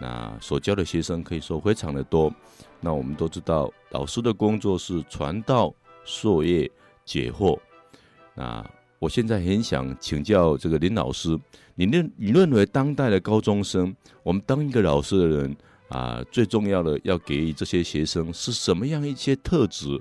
[0.00, 2.34] 那所教的学生可以说非常的多。
[2.80, 5.72] 那我们都知道，老师的工作是传道、
[6.04, 6.68] 授业、
[7.04, 7.56] 解惑。
[8.34, 11.38] 那我现在很想请教这个林老师。
[11.74, 15.56] 你认你认为当代的高中生，我们当一个老师的人
[15.88, 20.00] 啊，最重要的要给予这些学生是什么样一些特质？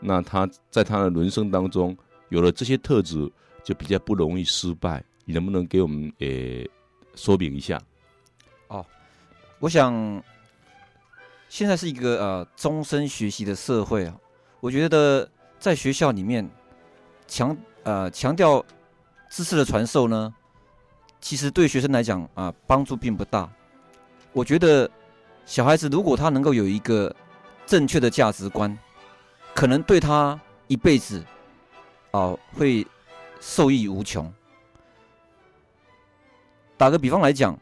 [0.00, 1.96] 那他在他的人生当中
[2.28, 3.30] 有了这些特质，
[3.64, 5.04] 就比较不容易失败。
[5.24, 6.68] 你能不能给我们也
[7.16, 7.80] 说明一下？
[8.68, 8.86] 哦，
[9.58, 10.22] 我想
[11.48, 14.16] 现在是一个呃终身学习的社会啊，
[14.60, 16.48] 我觉得在学校里面
[17.26, 18.64] 强呃强调
[19.28, 20.34] 知识的传授呢。
[21.20, 23.46] 其实对学生来讲啊，帮助并不大。
[24.32, 24.90] 我觉得
[25.44, 27.14] 小孩子如果他能够有一个
[27.66, 28.76] 正确的价值观，
[29.54, 31.22] 可能对他一辈子
[32.12, 32.86] 啊会
[33.38, 34.32] 受益无穷。
[36.78, 37.54] 打个比方来讲，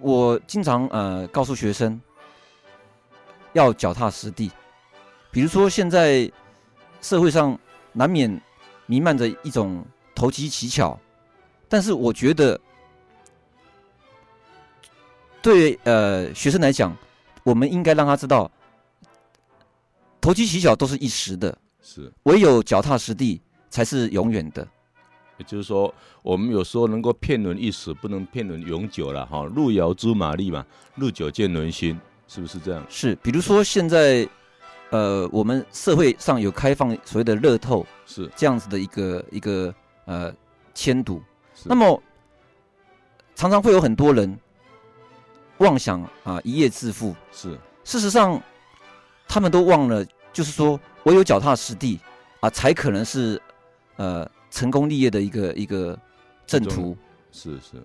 [0.00, 2.00] 我经常呃告诉学生
[3.52, 4.50] 要脚踏实地。
[5.30, 6.28] 比如说现在
[7.00, 7.56] 社会上
[7.92, 8.40] 难免
[8.90, 10.98] 弥漫着一种投机取巧。
[11.68, 12.60] 但是我觉得，
[15.40, 16.96] 对呃学生来讲，
[17.44, 18.50] 我们应该让他知道，
[20.20, 24.66] 投机取巧都是一时的，是唯有脚踏实地才是永远的。
[25.38, 29.44] 也就是说，我们有时候能够骗人一时，不能骗人永久了哈。
[29.44, 32.84] 路遥知马力嘛，路久见人心，是不是这样？
[32.90, 34.28] 是，比如说现在，
[34.90, 39.72] 呃，我们社会上有开放所谓的乐透，是这样子的一个一个
[40.04, 40.34] 呃
[40.74, 41.22] 迁赌。
[41.64, 42.02] 那么，
[43.36, 44.36] 常常会有很多人
[45.58, 47.14] 妄想啊一夜致富。
[47.30, 48.42] 是，事实上，
[49.28, 52.00] 他们都忘了，就是说，唯有脚踏实地
[52.40, 53.40] 啊，才可能是
[53.94, 55.96] 呃成功立业的一个一个
[56.46, 56.96] 正途。
[57.30, 57.80] 是是，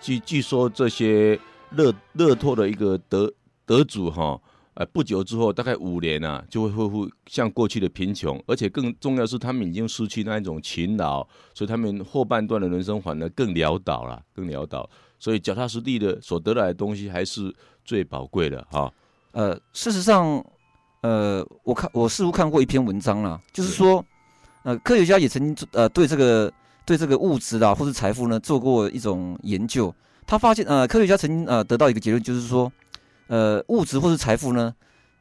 [0.00, 1.38] 据据说这些
[1.70, 3.32] 乐乐透的一个得
[3.64, 4.40] 得主哈。
[4.80, 14.88] 呃，不久之后，大概五年啊，就会恢复像过去的贫穷，而且更重要是，他们已经失去那一种勤劳，所以他们后半段的人生反而更潦倒了，更潦倒。
[15.18, 18.90] 所以脚踏实地的所得来的东西还是最宝贵的哈。
[19.32, 20.42] 呃，事实上，
[21.02, 24.02] 呃，我看我似乎看过一篇文章啦，就是说，
[24.62, 26.50] 呃，科学家也曾经呃对这个
[26.86, 29.94] 对这个物质啊或是财富呢做过一种研究，
[30.26, 32.72] 他发现呃科学家曾经呃得到一个结论，就是说。
[33.30, 34.74] 呃，物质或是财富呢，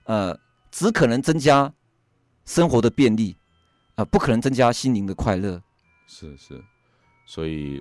[0.05, 0.35] 呃，
[0.71, 1.71] 只可能增加
[2.43, 3.37] 生活的便利，
[3.91, 5.61] 啊、呃，不可能增加心灵的快乐。
[6.07, 6.59] 是是，
[7.27, 7.79] 所以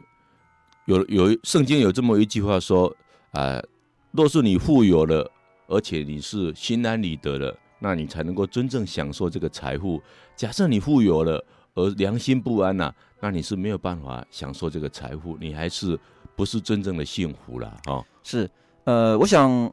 [0.84, 2.94] 有有圣经有这么一句话说
[3.30, 3.64] 啊、呃，
[4.10, 5.30] 若是你富有了，
[5.66, 9.98] 而且你是心安理得的，那你才能够真正享受这个财富。
[10.36, 11.42] 假设你富有了
[11.72, 15.98] 而良心不安呐、啊，那你是没有办法享受这个财富，你还是
[16.36, 18.04] 不是真正的幸福了啊？
[18.22, 18.46] 是，
[18.84, 19.72] 呃，我想。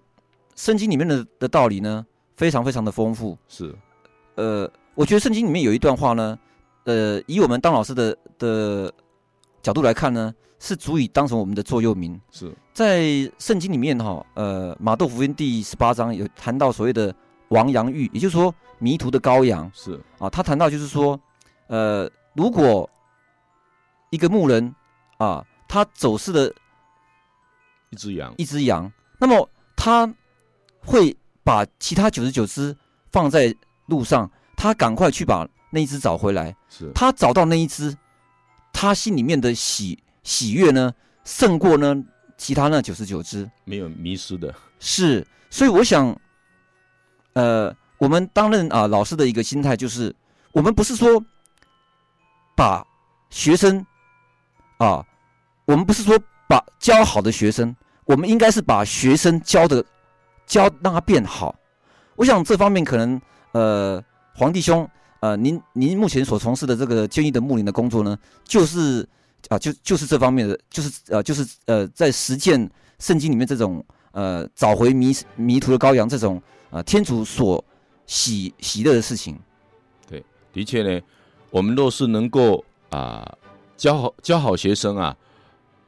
[0.56, 2.06] 圣经里面的的道理呢，
[2.38, 3.38] 非常非常的丰富。
[3.50, 3.76] 是，
[4.36, 6.40] 呃，我觉得圣经里面有一段话呢，
[6.86, 8.94] 呃，以我们当老师的的
[9.62, 12.20] 角度来看呢，是足以当成我们的座右铭。
[12.32, 13.04] 是在
[13.38, 17.14] 圣经里面哈，呃，马窦福音第十八章有谈到所谓的
[17.50, 19.70] 亡羊欲，也就是说迷途的羔羊。
[19.74, 21.20] 是啊，他谈到就是说，
[21.68, 22.90] 呃，如果
[24.10, 24.74] 一个牧人
[25.18, 26.50] 啊，他走失了
[27.90, 28.90] 一只羊，一只羊，
[29.20, 30.10] 那么他。
[30.86, 32.76] 会把其他九十九只
[33.12, 33.54] 放在
[33.88, 36.56] 路上，他赶快去把那一只找回来。
[36.70, 37.96] 是他找到那一只，
[38.72, 41.96] 他心里面的喜喜悦呢，胜过呢
[42.38, 44.54] 其他那九十九只没有迷失的。
[44.80, 46.16] 是，所以我想，
[47.34, 50.16] 呃，我们担任啊老师的一个心态就是，
[50.52, 51.24] 我们不是说
[52.56, 52.86] 把
[53.30, 53.86] 学生
[54.78, 55.06] 啊，
[55.66, 56.18] 我们不是说
[56.48, 57.76] 把教好的学生，
[58.06, 59.84] 我们应该是把学生教的。
[60.46, 61.56] 教让他变好，
[62.16, 63.20] 我想这方面可能
[63.52, 64.88] 呃，黄弟兄，
[65.20, 69.08] 呃，您您目前所从事的这个坚毅的牧灵的工作呢，就是
[69.50, 72.70] 啊、就就是这方面的，就是呃，就是呃，在实践
[73.00, 76.42] 圣经里面这种呃，找回迷迷途的羔羊这种
[76.72, 77.64] 呃，天主所
[78.06, 79.40] 喜喜乐的事情。
[80.08, 81.02] 对，的确呢，
[81.52, 83.38] 我们若是能够啊、
[83.78, 85.16] 教好教好学生啊。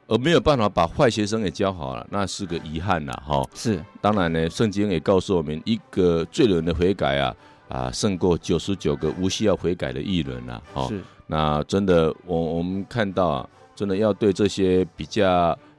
[0.08, 3.46] 而没有办法把坏学生给教好了，那是个遗憾呐，哈。
[3.54, 7.36] 是，当然呢，圣经也告诉我们，一个罪人的悔改啊，
[7.68, 10.88] 啊，胜过九十九个无需要悔改的艺人呐，哈。
[10.88, 11.02] 是。
[11.28, 15.30] 那真的，我我们看到啊，真的要对这些比较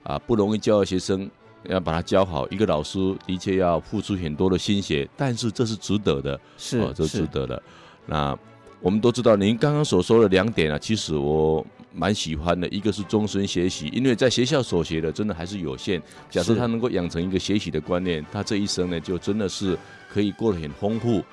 [0.03, 1.31] 啊不容易教的学生，
[1.65, 2.47] 要把他教好。
[2.51, 7.63] 一个老师的确要付出很多的心血，但是这是值得的，是，哦，这是值得的。
[8.05, 8.39] 那
[8.83, 11.65] 我们都知道，您刚刚所说的两点啊，其实我。
[11.99, 16.01] 蛮喜欢的，一个是终身学习，因为在学校所学的真的还是有限。
[16.31, 19.77] 假设他能够养成一个学习的观念，他这一生呢，就真的是
[20.09, 21.25] 可以过得很丰富，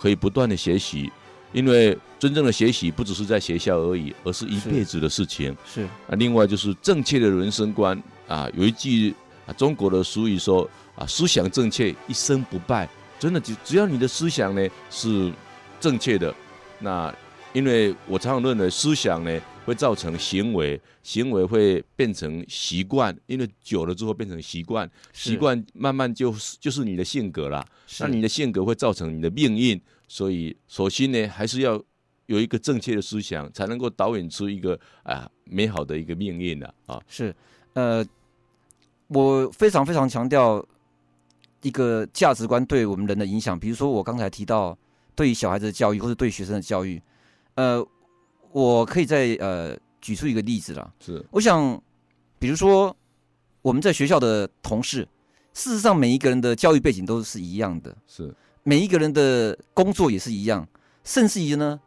[0.00, 1.12] 可以不断的学习。
[1.52, 5.54] 因为真正的学习不只是在学校而已，而是一辈子的事情。
[5.66, 5.82] 是。
[5.82, 9.14] 啊，另外就是正确的人生观啊，有一句
[9.46, 12.88] 啊中国的俗语说啊，思想正确，一生不败。
[13.18, 15.30] 真的，只只要你的思想呢是
[15.78, 16.34] 正确的，
[16.80, 17.14] 那
[17.52, 19.30] 因为我常常认为思想呢。
[19.64, 27.64] 会造成行为，行为会变成习惯，因为久了之后变成习惯，习惯慢慢就是就是你的性格啦。
[28.00, 31.82] 那你的性格会造成你的命运，所以首先呢，还是要
[32.26, 37.00] 有一个正确的思想，才能够导演出一个啊美好的一个命运的啊。
[37.08, 37.34] 是，
[37.72, 38.04] 呃，
[39.08, 40.64] 我非常非常强调
[41.62, 44.76] 一个价值观对我们人的影响，比如说我刚才提到
[45.14, 47.00] 对于小孩子的教育，或者对学生的教育，
[47.54, 47.86] 呃。
[48.54, 51.82] 我可以再呃举出一个例子了，是，我想，
[52.38, 52.96] 比如说
[53.62, 55.00] 我们在学校的同事，
[55.52, 58.32] 事实上每一个人的教育背景都是一样的，是，
[58.62, 60.64] 每一个人的工作也是一样，
[61.02, 61.80] 甚至于呢，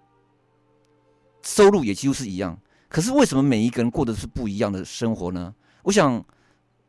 [1.42, 2.60] 收入也几乎是一样。
[2.90, 5.56] 可是为什么每一个人过的是不一样的生活呢？
[5.84, 6.22] 我想，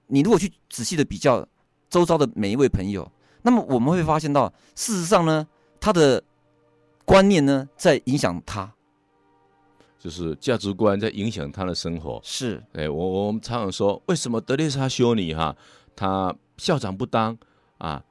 [0.08, 1.46] 你如果去仔细的比较
[1.88, 3.08] 周遭的每一位朋友，
[3.42, 5.46] 那么我们会发现到，事实上呢，
[5.78, 6.20] 他的
[7.04, 8.74] 观念呢在影响他。
[9.99, 12.20] 就是价值观在影响他的生活。
[12.22, 15.57] 是，哎，我我们常常说，为什么德蕾莎修女哈，
[15.96, 17.36] 她校长不当
[17.78, 18.03] 啊，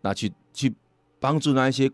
[0.00, 0.72] 那去去
[1.18, 1.90] 帮助那一些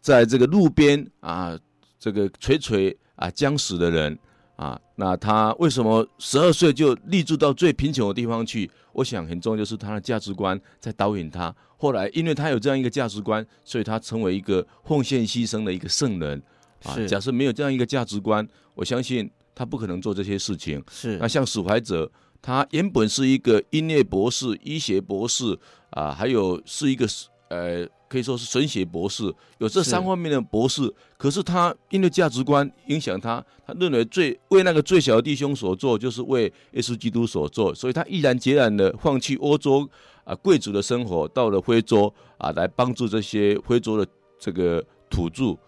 [0.00, 1.58] 在这个路边啊，
[1.98, 4.18] 这个垂垂啊将死的人
[4.56, 8.70] 啊，那她为什么十二岁就立志到最贫穷的地方去？
[8.92, 11.54] 我想很重要就是她的价值观在导引她。
[11.78, 16.42] 后来，因为她有这样一个价值观，所以她成为一个奉献牺牲的一个圣人。
[16.84, 20.82] 啊，假设没有这样一个价值观，我相信他不可能做这些事情。
[20.90, 22.10] 是，那像史怀哲，
[22.40, 25.58] 他原本是一个音乐博士、医学博士
[25.90, 27.06] 啊，还有是一个
[27.48, 30.84] 呃，可以说是神学博士，有这三方面的博士。
[30.84, 39.86] 是，可是他因为价值观影响他，他认为最为那个最小的弟兄所做，就是为耶稣基督所做，所以他毅然决然的放弃欧洲
[40.24, 44.06] 啊贵族的生活，到了非洲啊，来帮助这些非洲的
[44.38, 45.58] 这个土著。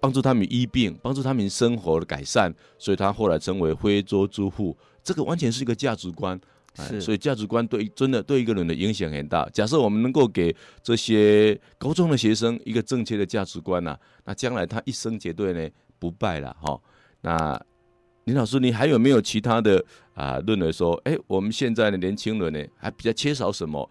[0.00, 4.76] 帮助他们医病，帮助他们生活的改善，所以他后来成为非洲之父。
[5.04, 6.38] 这个完全是一个价值观，
[6.74, 9.48] 是哎、所以价值观对真的对一个人的影响很大。
[9.50, 16.80] 假设我们能够给这些高中的学生一个正确的价值观呐、啊，那将来他一生绝对呢不败了哈。
[17.22, 17.60] 那
[18.24, 19.82] 林老师，你还有没有其他的
[20.14, 23.90] 啊认为说，哎，我们现在的年轻人呢还比较缺少什么？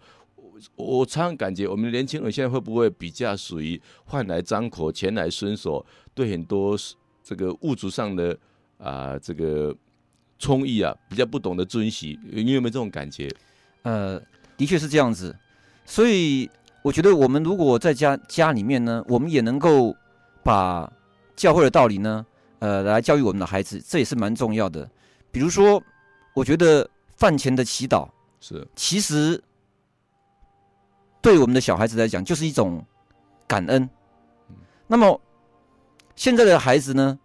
[0.76, 5.84] 我常常感觉，我们的年轻人现在会不会比较属于饭来张口、钱来伸手，
[6.14, 6.76] 对很多
[7.22, 8.32] 这个物质上的
[8.78, 9.74] 啊、呃、这个
[10.38, 12.18] 充裕啊，比较不懂得珍惜？
[12.30, 13.28] 你有没有这种感觉？
[13.82, 14.20] 呃，
[14.56, 15.36] 的确是这样子。
[15.84, 16.50] 所以
[16.82, 19.94] 我觉得，我们如果在家家里面呢，我们也能够
[20.42, 20.90] 把
[21.36, 22.24] 教会的道理呢，
[22.58, 24.90] 呃，来教育我们的孩子，这也是蛮重要的。
[25.30, 25.82] 比如说，
[26.34, 28.08] 我觉得饭前的祈祷
[28.40, 29.42] 是其实。
[31.22, 32.84] 对我们的小孩子来讲，就是一种
[33.46, 33.88] 感恩。
[34.86, 35.20] 那么
[36.16, 37.18] 现在的孩子呢，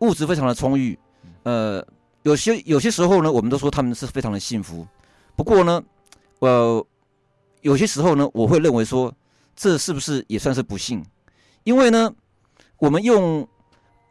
[0.00, 0.98] 物质非常的充裕，
[1.42, 1.84] 呃，
[2.22, 4.86] 有些有些时候呢，我们都说他们是非常的幸福。
[5.34, 5.82] 不过呢，
[6.40, 6.86] 呃，
[7.62, 9.12] 有些时候呢，我会认为说，
[9.56, 11.04] 这是不是也算是不幸？
[11.64, 12.12] 因为呢，
[12.78, 13.46] 我们用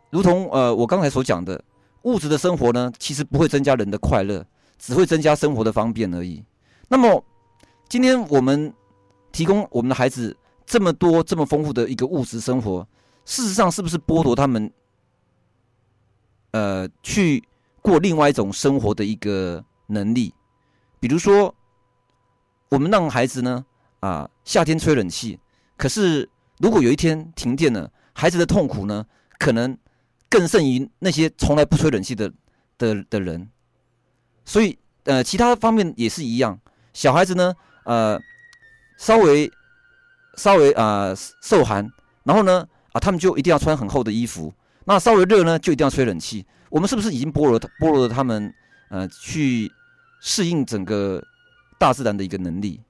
[0.09, 1.63] 如同呃我刚才所讲的，
[2.01, 4.45] 物质的生活呢，其实不会增加人的快乐，
[4.77, 6.43] 只会增加生活的方便而已。
[6.89, 7.23] 那么
[7.87, 8.73] 今天我们
[9.31, 12.87] 提供我们的孩子这么多这么丰富的一个物质生活，
[13.25, 14.71] 事实上是不是剥夺他们
[16.51, 17.43] 呃去
[17.81, 20.33] 过另外一种生活的一个能力？
[20.99, 21.53] 比如说，
[22.69, 23.65] 我们让孩子呢
[23.99, 25.39] 啊夏天吹冷气，
[25.77, 26.27] 可是
[26.59, 29.05] 如果有一天停电了，孩子的痛苦呢，
[29.37, 29.77] 可能
[30.29, 32.31] 更胜于那些从来不吹冷气的
[32.77, 33.49] 的的人。
[34.45, 36.59] 所以呃，其他方面也是一样，
[36.93, 37.53] 小孩子呢，
[37.85, 38.21] 呃，
[38.97, 39.51] 稍微
[40.35, 41.91] 稍微啊、呃、受寒，
[42.23, 44.53] 然后呢啊，他们就一定要穿很厚的衣服。
[44.85, 46.45] 那稍微热呢，就一定要吹冷气。
[46.69, 48.53] 我们是不是已经剥夺剥夺了他们
[48.89, 49.71] 呃去
[50.19, 51.23] 适应整个
[51.77, 52.81] 大自然的一个能力？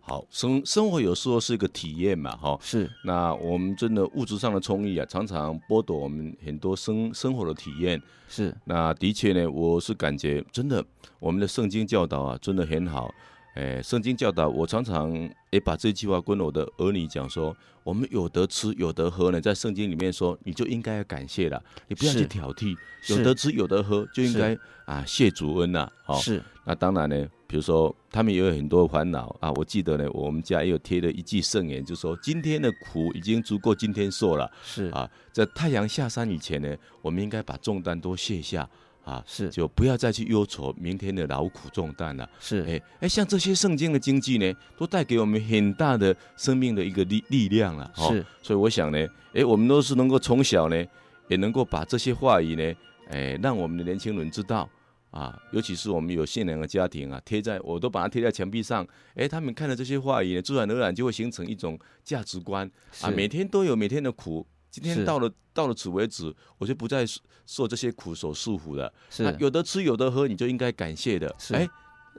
[0.00, 2.56] 好，生生活有时候是一个体验嘛，哈。
[2.62, 2.88] 是。
[3.02, 8.00] 那我们真的物质上的充裕啊，常常剥夺我们很多生生活的体验。
[8.28, 8.54] 是。
[8.64, 10.84] 那的确呢，我是感觉真的，
[11.18, 13.12] 我们的圣经教导啊，真的很好。
[13.56, 15.10] 哎，圣经教导我常常
[15.48, 22.76] 也把这句话跟我的儿女讲说：我们有得吃有得喝呢，在圣经里面说，你就应该要感谢了，你不要去挑剔。
[23.08, 24.54] 有得吃有得喝，就应该
[24.84, 25.90] 啊谢主恩呐。
[26.04, 26.42] 好，是。
[26.66, 29.50] 那当然呢，比如说他们也有很多烦恼啊。
[29.52, 34.50] 我记得呢，我们家也有贴了一句圣言，就说今天的苦已经足够今天受了。
[34.62, 38.68] 是啊，在太阳下山以前呢，我们应该把重担都卸下。
[39.06, 42.28] 啊，是，就不要再去忧愁明天的劳苦重担了。
[42.40, 47.88] 是，哎哎，像这些圣经的经句呢，都带给我们很大的生命的一个力力量了。
[47.94, 50.84] 是，所以我想呢，哎，我们都是能够从小呢，
[51.28, 52.74] 也能够把这些话语呢，
[53.08, 54.68] 哎，让我们的年轻人知道
[55.12, 58.84] 啊，尤其是我们有信仰的家庭啊，贴在我都把它贴在墙壁上，
[59.14, 62.68] 哎，他们看了这些话语呢，自然而然就会形成一种价值观
[63.02, 64.44] 啊，每天都有每天的苦。
[64.80, 67.04] 今天到了，到了此为止，我就不再
[67.46, 68.92] 受这些苦所束缚了。
[69.08, 71.34] 是，有的吃有的喝，你就应该感谢的。
[71.38, 71.66] 是，哎，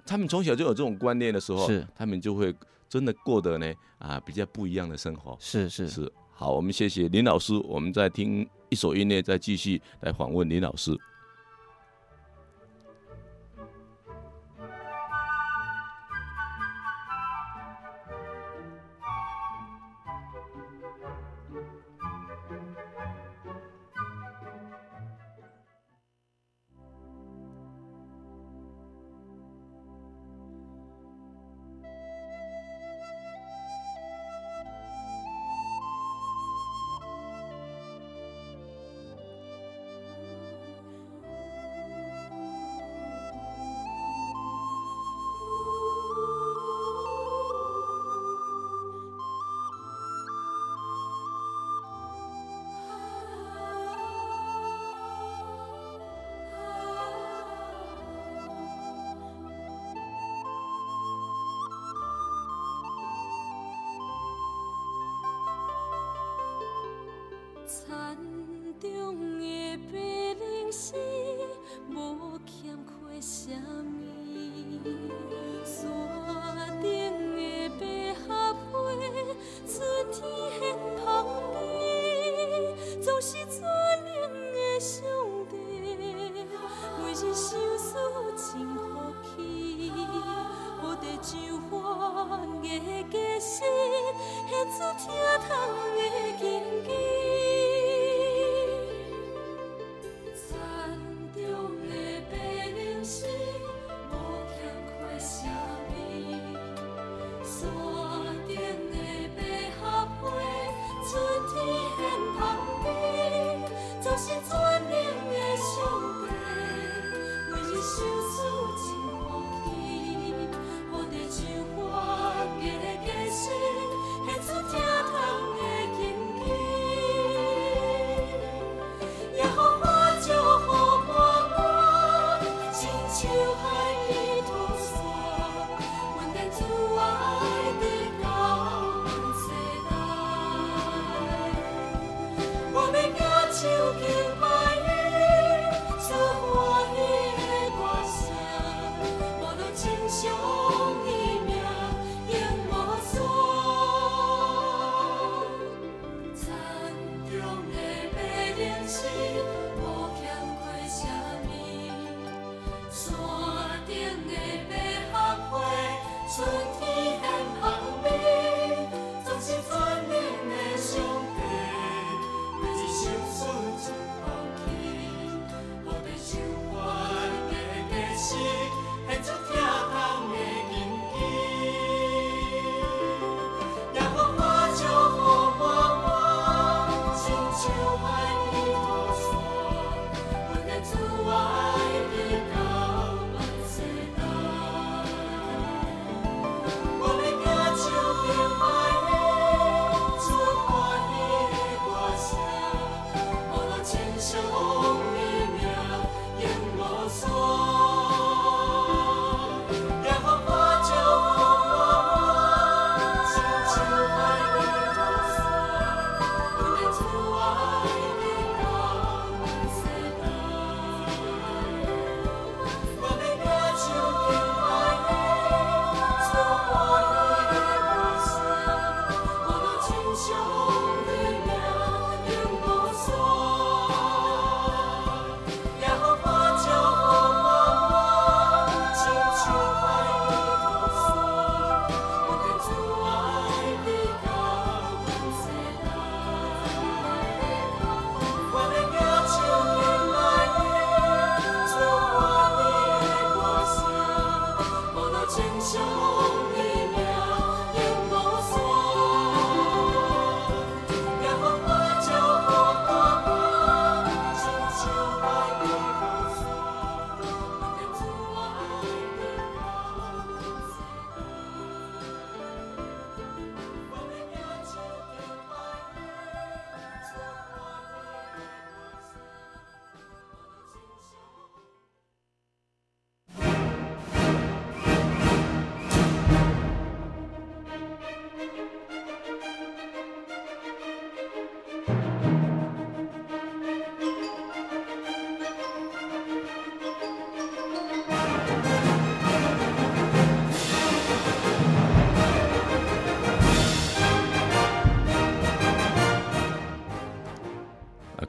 [0.05, 2.53] 他们从小就有这种观念的时候，是，他们就会
[2.89, 5.38] 真的过得呢啊比较不一样的生活。
[5.39, 10.97] 是是是，好，我们谢谢林老师，我们再听一首音乐，再继续来访问林老师。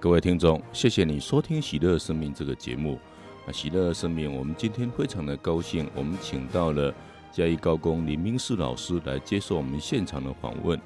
[0.01, 3.01] 各位听众，谢谢你收听《喜乐生命》这个节目。
[3.45, 6.95] 啊，喜乐生命，我们今天非常的高兴，我们请到了
[7.33, 10.81] 嘉义高工林明士老师来接受我们现场的访问。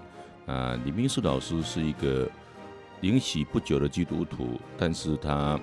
[0.46, 2.26] 啊，林明士老师是一个
[3.02, 5.60] 领洗不久的基督徒，但是他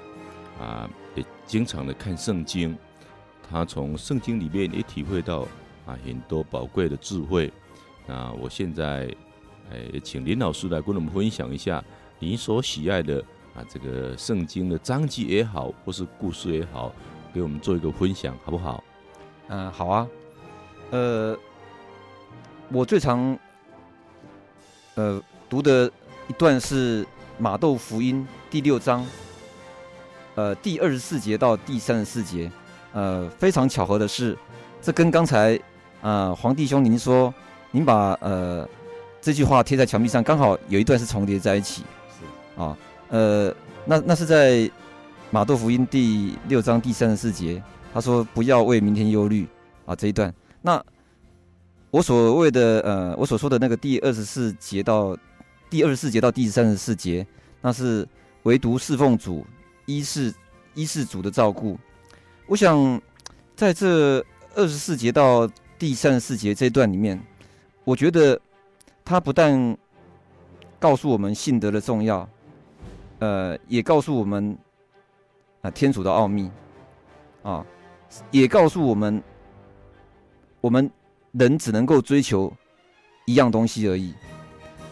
[0.59, 2.77] 啊也经常的看圣经，
[3.49, 5.39] 他从圣经里面也体会到
[5.87, 7.51] 啊很多宝贵的智慧。
[8.05, 9.11] 那我现在
[9.71, 11.83] 诶，请林老师来跟我们分享一下
[12.19, 13.25] 你所喜爱的。
[13.59, 16.93] 啊，这个圣经的章节也好，或是故事也好，
[17.33, 18.81] 给我们做一个分享，好不好？
[19.49, 20.07] 嗯、呃，好啊。
[20.91, 21.37] 呃，
[22.69, 23.37] 我最常
[24.95, 25.91] 呃读的
[26.29, 27.05] 一段是
[27.37, 29.05] 马窦福音第六章，
[30.35, 32.49] 呃，第二十四节到第三十四节。
[32.93, 34.37] 呃，非常巧合的是，
[34.81, 35.59] 这跟刚才
[36.01, 37.31] 呃黄弟兄您说，
[37.71, 38.67] 您把呃
[39.21, 41.83] 这句话贴在墙壁上，刚好有一段是重叠在一起。
[42.09, 42.77] 是啊。
[43.09, 43.53] 呃，
[43.85, 44.69] 那那是在
[45.31, 47.61] 马窦福音第六章第三十四节，
[47.93, 49.47] 他说不要为明天忧虑
[49.85, 50.33] 啊这一段。
[50.61, 50.83] 那
[51.91, 55.17] 我所谓的呃，我所说的那个第二十四节到
[55.69, 57.25] 第二十四节到第三十四节，
[57.61, 58.07] 那是
[58.43, 59.45] 唯独侍奉主，
[59.85, 60.33] 依是
[60.75, 61.77] 依是主的照顾。
[62.45, 63.01] 我想
[63.55, 64.23] 在这
[64.55, 65.49] 二十四节到
[65.79, 67.19] 第三十四节这一段里面，
[67.83, 68.39] 我觉得
[69.03, 69.75] 他不但
[70.79, 72.27] 告诉我们信德的重要。
[73.19, 74.57] 呃，也告诉我们
[75.61, 76.49] 啊、天主的奥秘
[77.43, 77.65] 啊，
[78.31, 79.21] 也告诉我们，
[80.61, 80.89] 我们
[81.33, 82.51] 人只能够追求
[83.25, 84.13] 一样东西而已。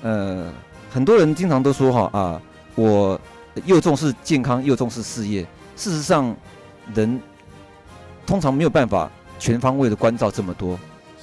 [0.01, 0.51] 呃，
[0.91, 2.41] 很多人经常都说哈啊，
[2.75, 3.19] 我
[3.65, 5.43] 又重视健康，又重视事业。
[5.77, 6.35] 事实上，
[6.93, 7.19] 人
[8.25, 9.09] 通常没有办法
[9.39, 10.77] 全方位的关照这么多。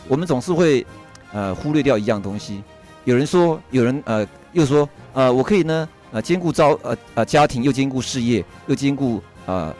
[0.08, 0.86] 我们总是会
[1.32, 2.64] 呃忽略掉一样东西。
[3.04, 5.86] 有人说，有人呃又说，呃，我可以呢。
[6.14, 9.74] 啊，兼顾招呃呃家庭，又兼顾事业，又兼顾呃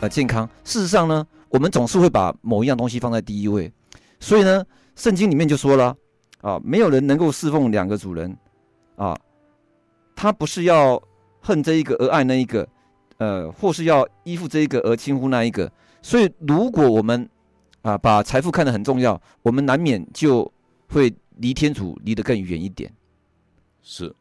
[0.00, 0.48] 呃健康。
[0.62, 3.70] 事实上呢，我们总是会把某一样东西放在第一位。
[4.20, 4.64] 所以呢，
[4.94, 5.96] 圣经里面就说了
[6.42, 8.36] 啊，没有人能够侍奉两个主人
[8.94, 9.18] 啊。
[10.14, 11.02] 他不是要
[11.40, 12.66] 恨这一个而爱那一个，
[13.18, 15.68] 呃，或是要依附这一个而轻忽那一个。
[16.02, 17.28] 所以，如果我们
[17.82, 20.48] 啊把财富看得很重要，我们难免就
[20.88, 22.88] 会离天主离得更远一点。
[23.82, 24.14] 是。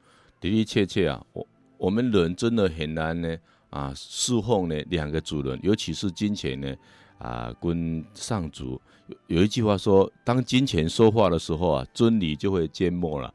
[0.49, 3.37] 的的确确啊，我我们人真的很难呢
[3.69, 6.75] 啊侍奉呢两个主人，尤其是金钱呢
[7.17, 8.79] 啊跟上主。
[9.27, 13.33] 有一句话说，当金钱说话的时候啊，真理就会缄默了。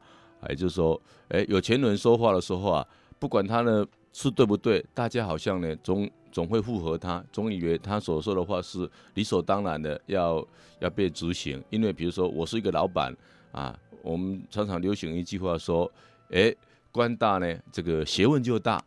[0.49, 0.99] 也就是说，
[1.29, 2.87] 哎，有钱人说话的时候啊，
[3.19, 10.45] 不管他呢是对不对，大家好像呢总总会附和他，总以为他所说的话是理所当然的要
[10.79, 11.63] 要被执行。
[11.69, 13.15] 因为比如说，我是一个老板
[13.51, 15.89] 啊，我们常常流行一句话说，
[16.31, 16.53] 哎。
[16.91, 18.83] 官大呢，这个学问就大，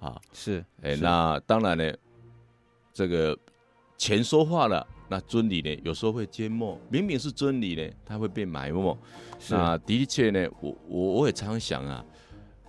[0.00, 1.92] 啊，是，哎，那当然呢，
[2.92, 3.38] 这个
[3.96, 8.98] 钱说话了，那真理呢，有时候会缄默，明明是真理呢，它会被埋没。
[9.48, 12.04] 那的确呢，我我我也常常想啊，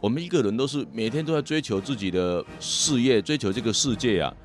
[0.01, 4.35] 我们一个人都是每天都在追求自己的事业，追求这个世界啊。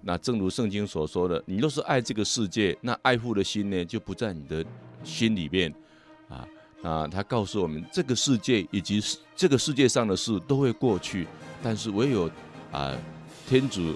[0.00, 4.64] 那正如圣经所说的，你若是爱这个世界，那爱护的心呢，就不在你的
[5.02, 5.74] 心里面，
[6.82, 7.06] 啊。
[7.08, 9.02] 他告诉我们，这个世界以及
[9.34, 11.26] 这个世界上的事都会过去，
[11.62, 12.30] 但是唯有
[12.72, 12.96] 啊，
[13.48, 13.94] 天主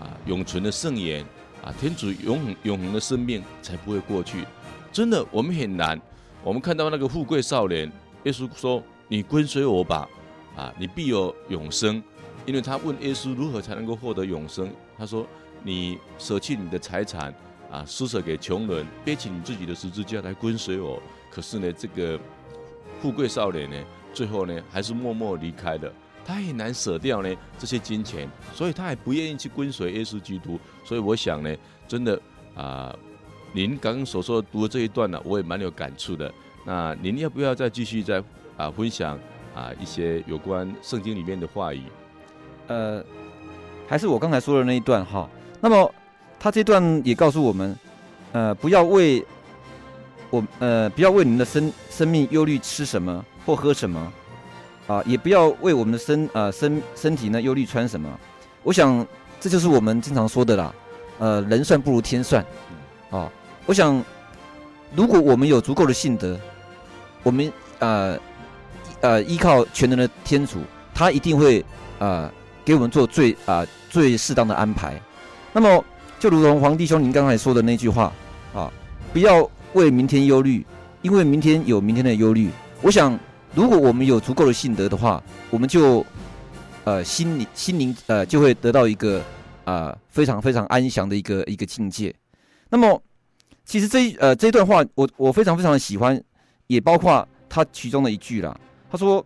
[0.00, 1.24] 啊永存的圣言
[1.64, 4.44] 啊，天主永恒永恒的生命才不会过去。
[4.92, 6.00] 真的，我们很难。
[6.44, 7.90] 我们看到那个富贵少年，
[8.24, 10.08] 耶稣说：“你跟随我吧，
[10.56, 12.02] 啊，你必有永生。”
[12.44, 14.68] 因为他问耶稣如何才能够获得永生，
[14.98, 15.24] 他说
[15.62, 17.32] ：“你舍弃你的财产
[17.70, 21.00] 啊，施舍给穷人，背起你自己的十字架来跟随我。”
[21.34, 22.20] 可是呢，这个
[23.00, 23.76] 富贵少年呢，
[24.12, 25.90] 最后呢，还是默默离开了。
[26.26, 30.60] 他很难舍掉呢这些金钱，所以他还不愿意去跟随耶稣基督。
[30.84, 31.56] 所以我想呢，
[31.88, 32.20] 真的
[32.54, 32.94] 啊、
[33.54, 36.30] 您刚刚所说的读的这一段呢，我也蛮有感触的。
[36.66, 38.22] 那您要不要再继续再
[38.58, 39.18] 啊、分享
[39.54, 41.82] 啊、一些有关圣经里面的话语？
[42.66, 43.02] 呃，
[43.88, 45.28] 还是我刚才说的那一段哈。
[45.62, 45.94] 那么
[46.38, 47.74] 他这段也告诉我们，
[48.32, 49.24] 呃，不要为。
[50.32, 54.12] 我呃，不要为你们的生生命忧虑吃什么或喝什么，
[54.86, 58.08] 啊，也不要为我们的身呃身身体呢忧虑穿什么。
[58.62, 59.06] 我想
[59.38, 60.74] 这就是我们经常说的啦，
[61.18, 62.42] 呃，人算不如天算，
[63.10, 63.30] 啊，
[63.66, 64.02] 我想
[64.96, 66.40] 如果我们有足够的信德，
[67.22, 68.18] 我们呃
[69.02, 70.60] 呃依靠全能的天主，
[70.94, 71.62] 他一定会
[71.98, 72.32] 呃
[72.64, 74.98] 给我们做最啊、最适当的安排。
[75.52, 75.84] 那么
[76.18, 78.10] 就如同黄弟兄您刚才说的那句话
[78.54, 78.72] 啊，
[79.12, 79.46] 不要。
[79.74, 80.64] 为明天忧虑，
[81.02, 82.50] 因为明天有明天的忧虑。
[82.80, 83.18] 我想，
[83.54, 86.04] 如果我们有足够的信德的话，我们就
[86.84, 89.18] 呃心灵心灵呃就会得到一个
[89.64, 92.14] 啊、呃、非常非常安详的一个一个境界。
[92.68, 93.02] 那么
[93.64, 96.20] 其实这一呃这一段话我我非常非常的喜欢，
[96.66, 98.58] 也包括他其中的一句啦。
[98.90, 99.24] 他说：“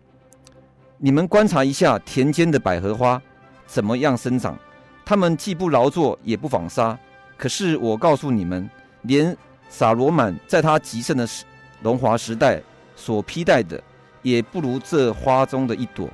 [0.99, 3.20] 你们观察一下田间的百合花
[3.66, 4.57] 怎么样生长，
[5.05, 6.97] 它们既不劳作也不纺纱，
[7.36, 8.68] 可是我告诉你们，
[9.03, 9.36] 连
[9.69, 11.45] 撒罗满在他极盛的时
[11.83, 12.62] 荣华时代
[12.95, 13.83] 所披戴的。”
[14.23, 16.11] 也不如这花中的一朵。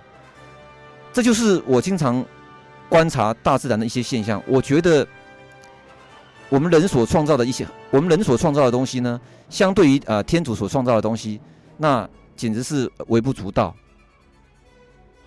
[1.14, 2.22] 这就是我经常
[2.86, 4.42] 观察大自然的一些现象。
[4.46, 5.06] 我觉得
[6.50, 11.40] 我们人所创造的一些，我们人所创造的东西呢，相对于呃天主所创造的东西，
[11.78, 13.74] 那简直是微不足道。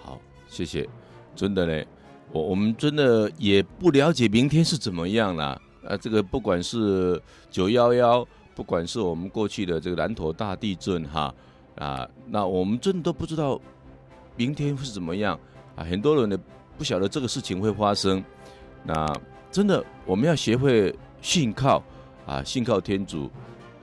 [0.04, 0.88] 好，谢谢。
[1.36, 1.84] 真的呢，
[2.32, 5.60] 我我们真的也不了解明天是怎么样了。
[5.86, 11.34] 呃，这个不管是九幺幺，不管是我们过去的这个南投大地震，哈。
[11.76, 13.60] 啊，那我们真的都不知道
[14.38, 15.38] 明天会是怎么样
[15.76, 15.84] 啊！
[15.84, 16.40] 很多人呢
[16.78, 18.24] 不晓得这个事情会发生。
[18.86, 19.14] 那
[19.52, 21.84] 真的我们要学会信靠
[22.26, 23.30] 啊，信靠天主。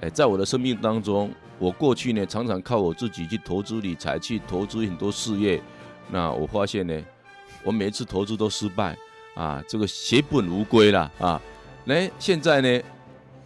[0.01, 5.63] 哎，在我的生命当中，我过去呢常常靠我自己去投资理财，去投资很多事业。
[6.11, 6.99] 那我发现呢，
[7.63, 8.97] 我每一次投资都失败
[9.35, 11.39] 啊，这个血本无归了啊。
[11.85, 12.81] 那现在呢，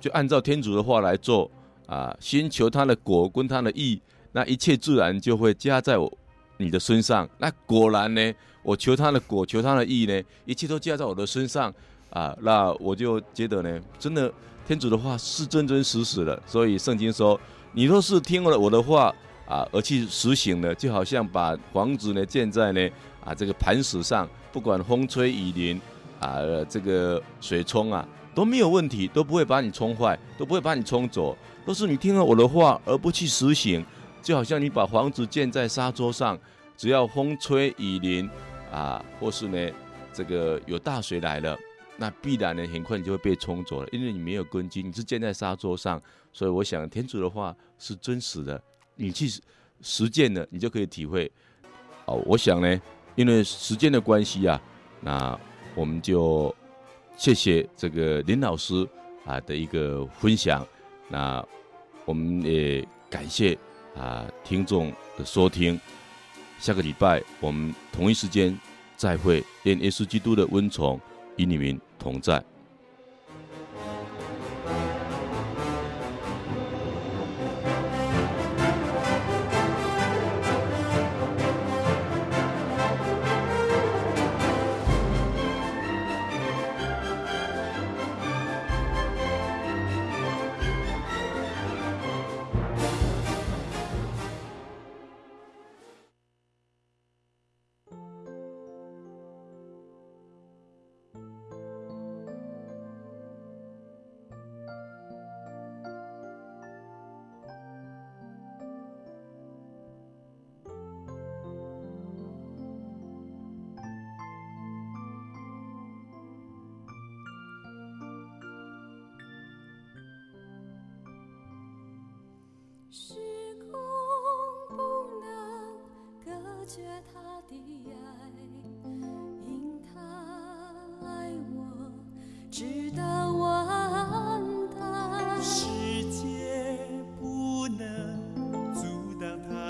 [0.01, 1.51] 就按照天主的话来做
[1.87, 4.01] 啊，先求他的果跟他的意。
[4.33, 6.13] 那一切自然就会加在我
[6.59, 7.27] 你的身上。
[7.39, 11.73] 那果然呢，我求他的果，求他的意呢，一切都加在我的身上
[12.11, 12.37] 啊。
[12.43, 14.31] 那我就觉得呢，真的
[14.67, 16.39] 天主的话是真真实实的。
[16.47, 17.41] 所以圣经说，
[17.73, 19.15] 你若是听了我的话
[19.47, 22.91] 啊，而去实行了，就好像把房子呢建在呢
[23.25, 25.81] 啊这个磐石上，不管风吹雨淋
[26.21, 28.07] 啊，这个水冲啊
[28.37, 31.35] 都没有问题，都不会把你冲坏，都不会把你冲走。
[31.65, 33.83] 都是你听了我的话而不去实行。
[34.23, 36.39] 就好像你把房子建在沙洲上，
[36.77, 38.29] 只要风吹雨淋
[38.71, 39.73] 啊，或是呢，
[40.13, 41.57] 这个有大水来了，
[41.97, 46.01] 那必然呢很快你就会被冲走了，因为你没有根基，你是建在沙洲上。
[46.31, 48.63] 所以我想天主的话是真实的，
[48.97, 49.27] 你去
[49.81, 51.33] 实践了，你就可以体会。
[52.05, 52.79] 好，我想呢，
[53.15, 54.61] 因为时间的关系啊，
[55.01, 55.39] 那
[55.75, 56.55] 我们就
[57.17, 58.87] 谢谢这个林老师
[59.25, 60.67] 啊的一个分享，
[61.09, 61.45] 那
[62.05, 63.59] 我们也感谢。
[63.99, 65.81] 啊，听众的收听，
[66.59, 68.55] 下个礼拜我们同一时间
[68.95, 71.01] 再会，愿耶稣基督的恩宠
[71.37, 72.45] 与你们同在。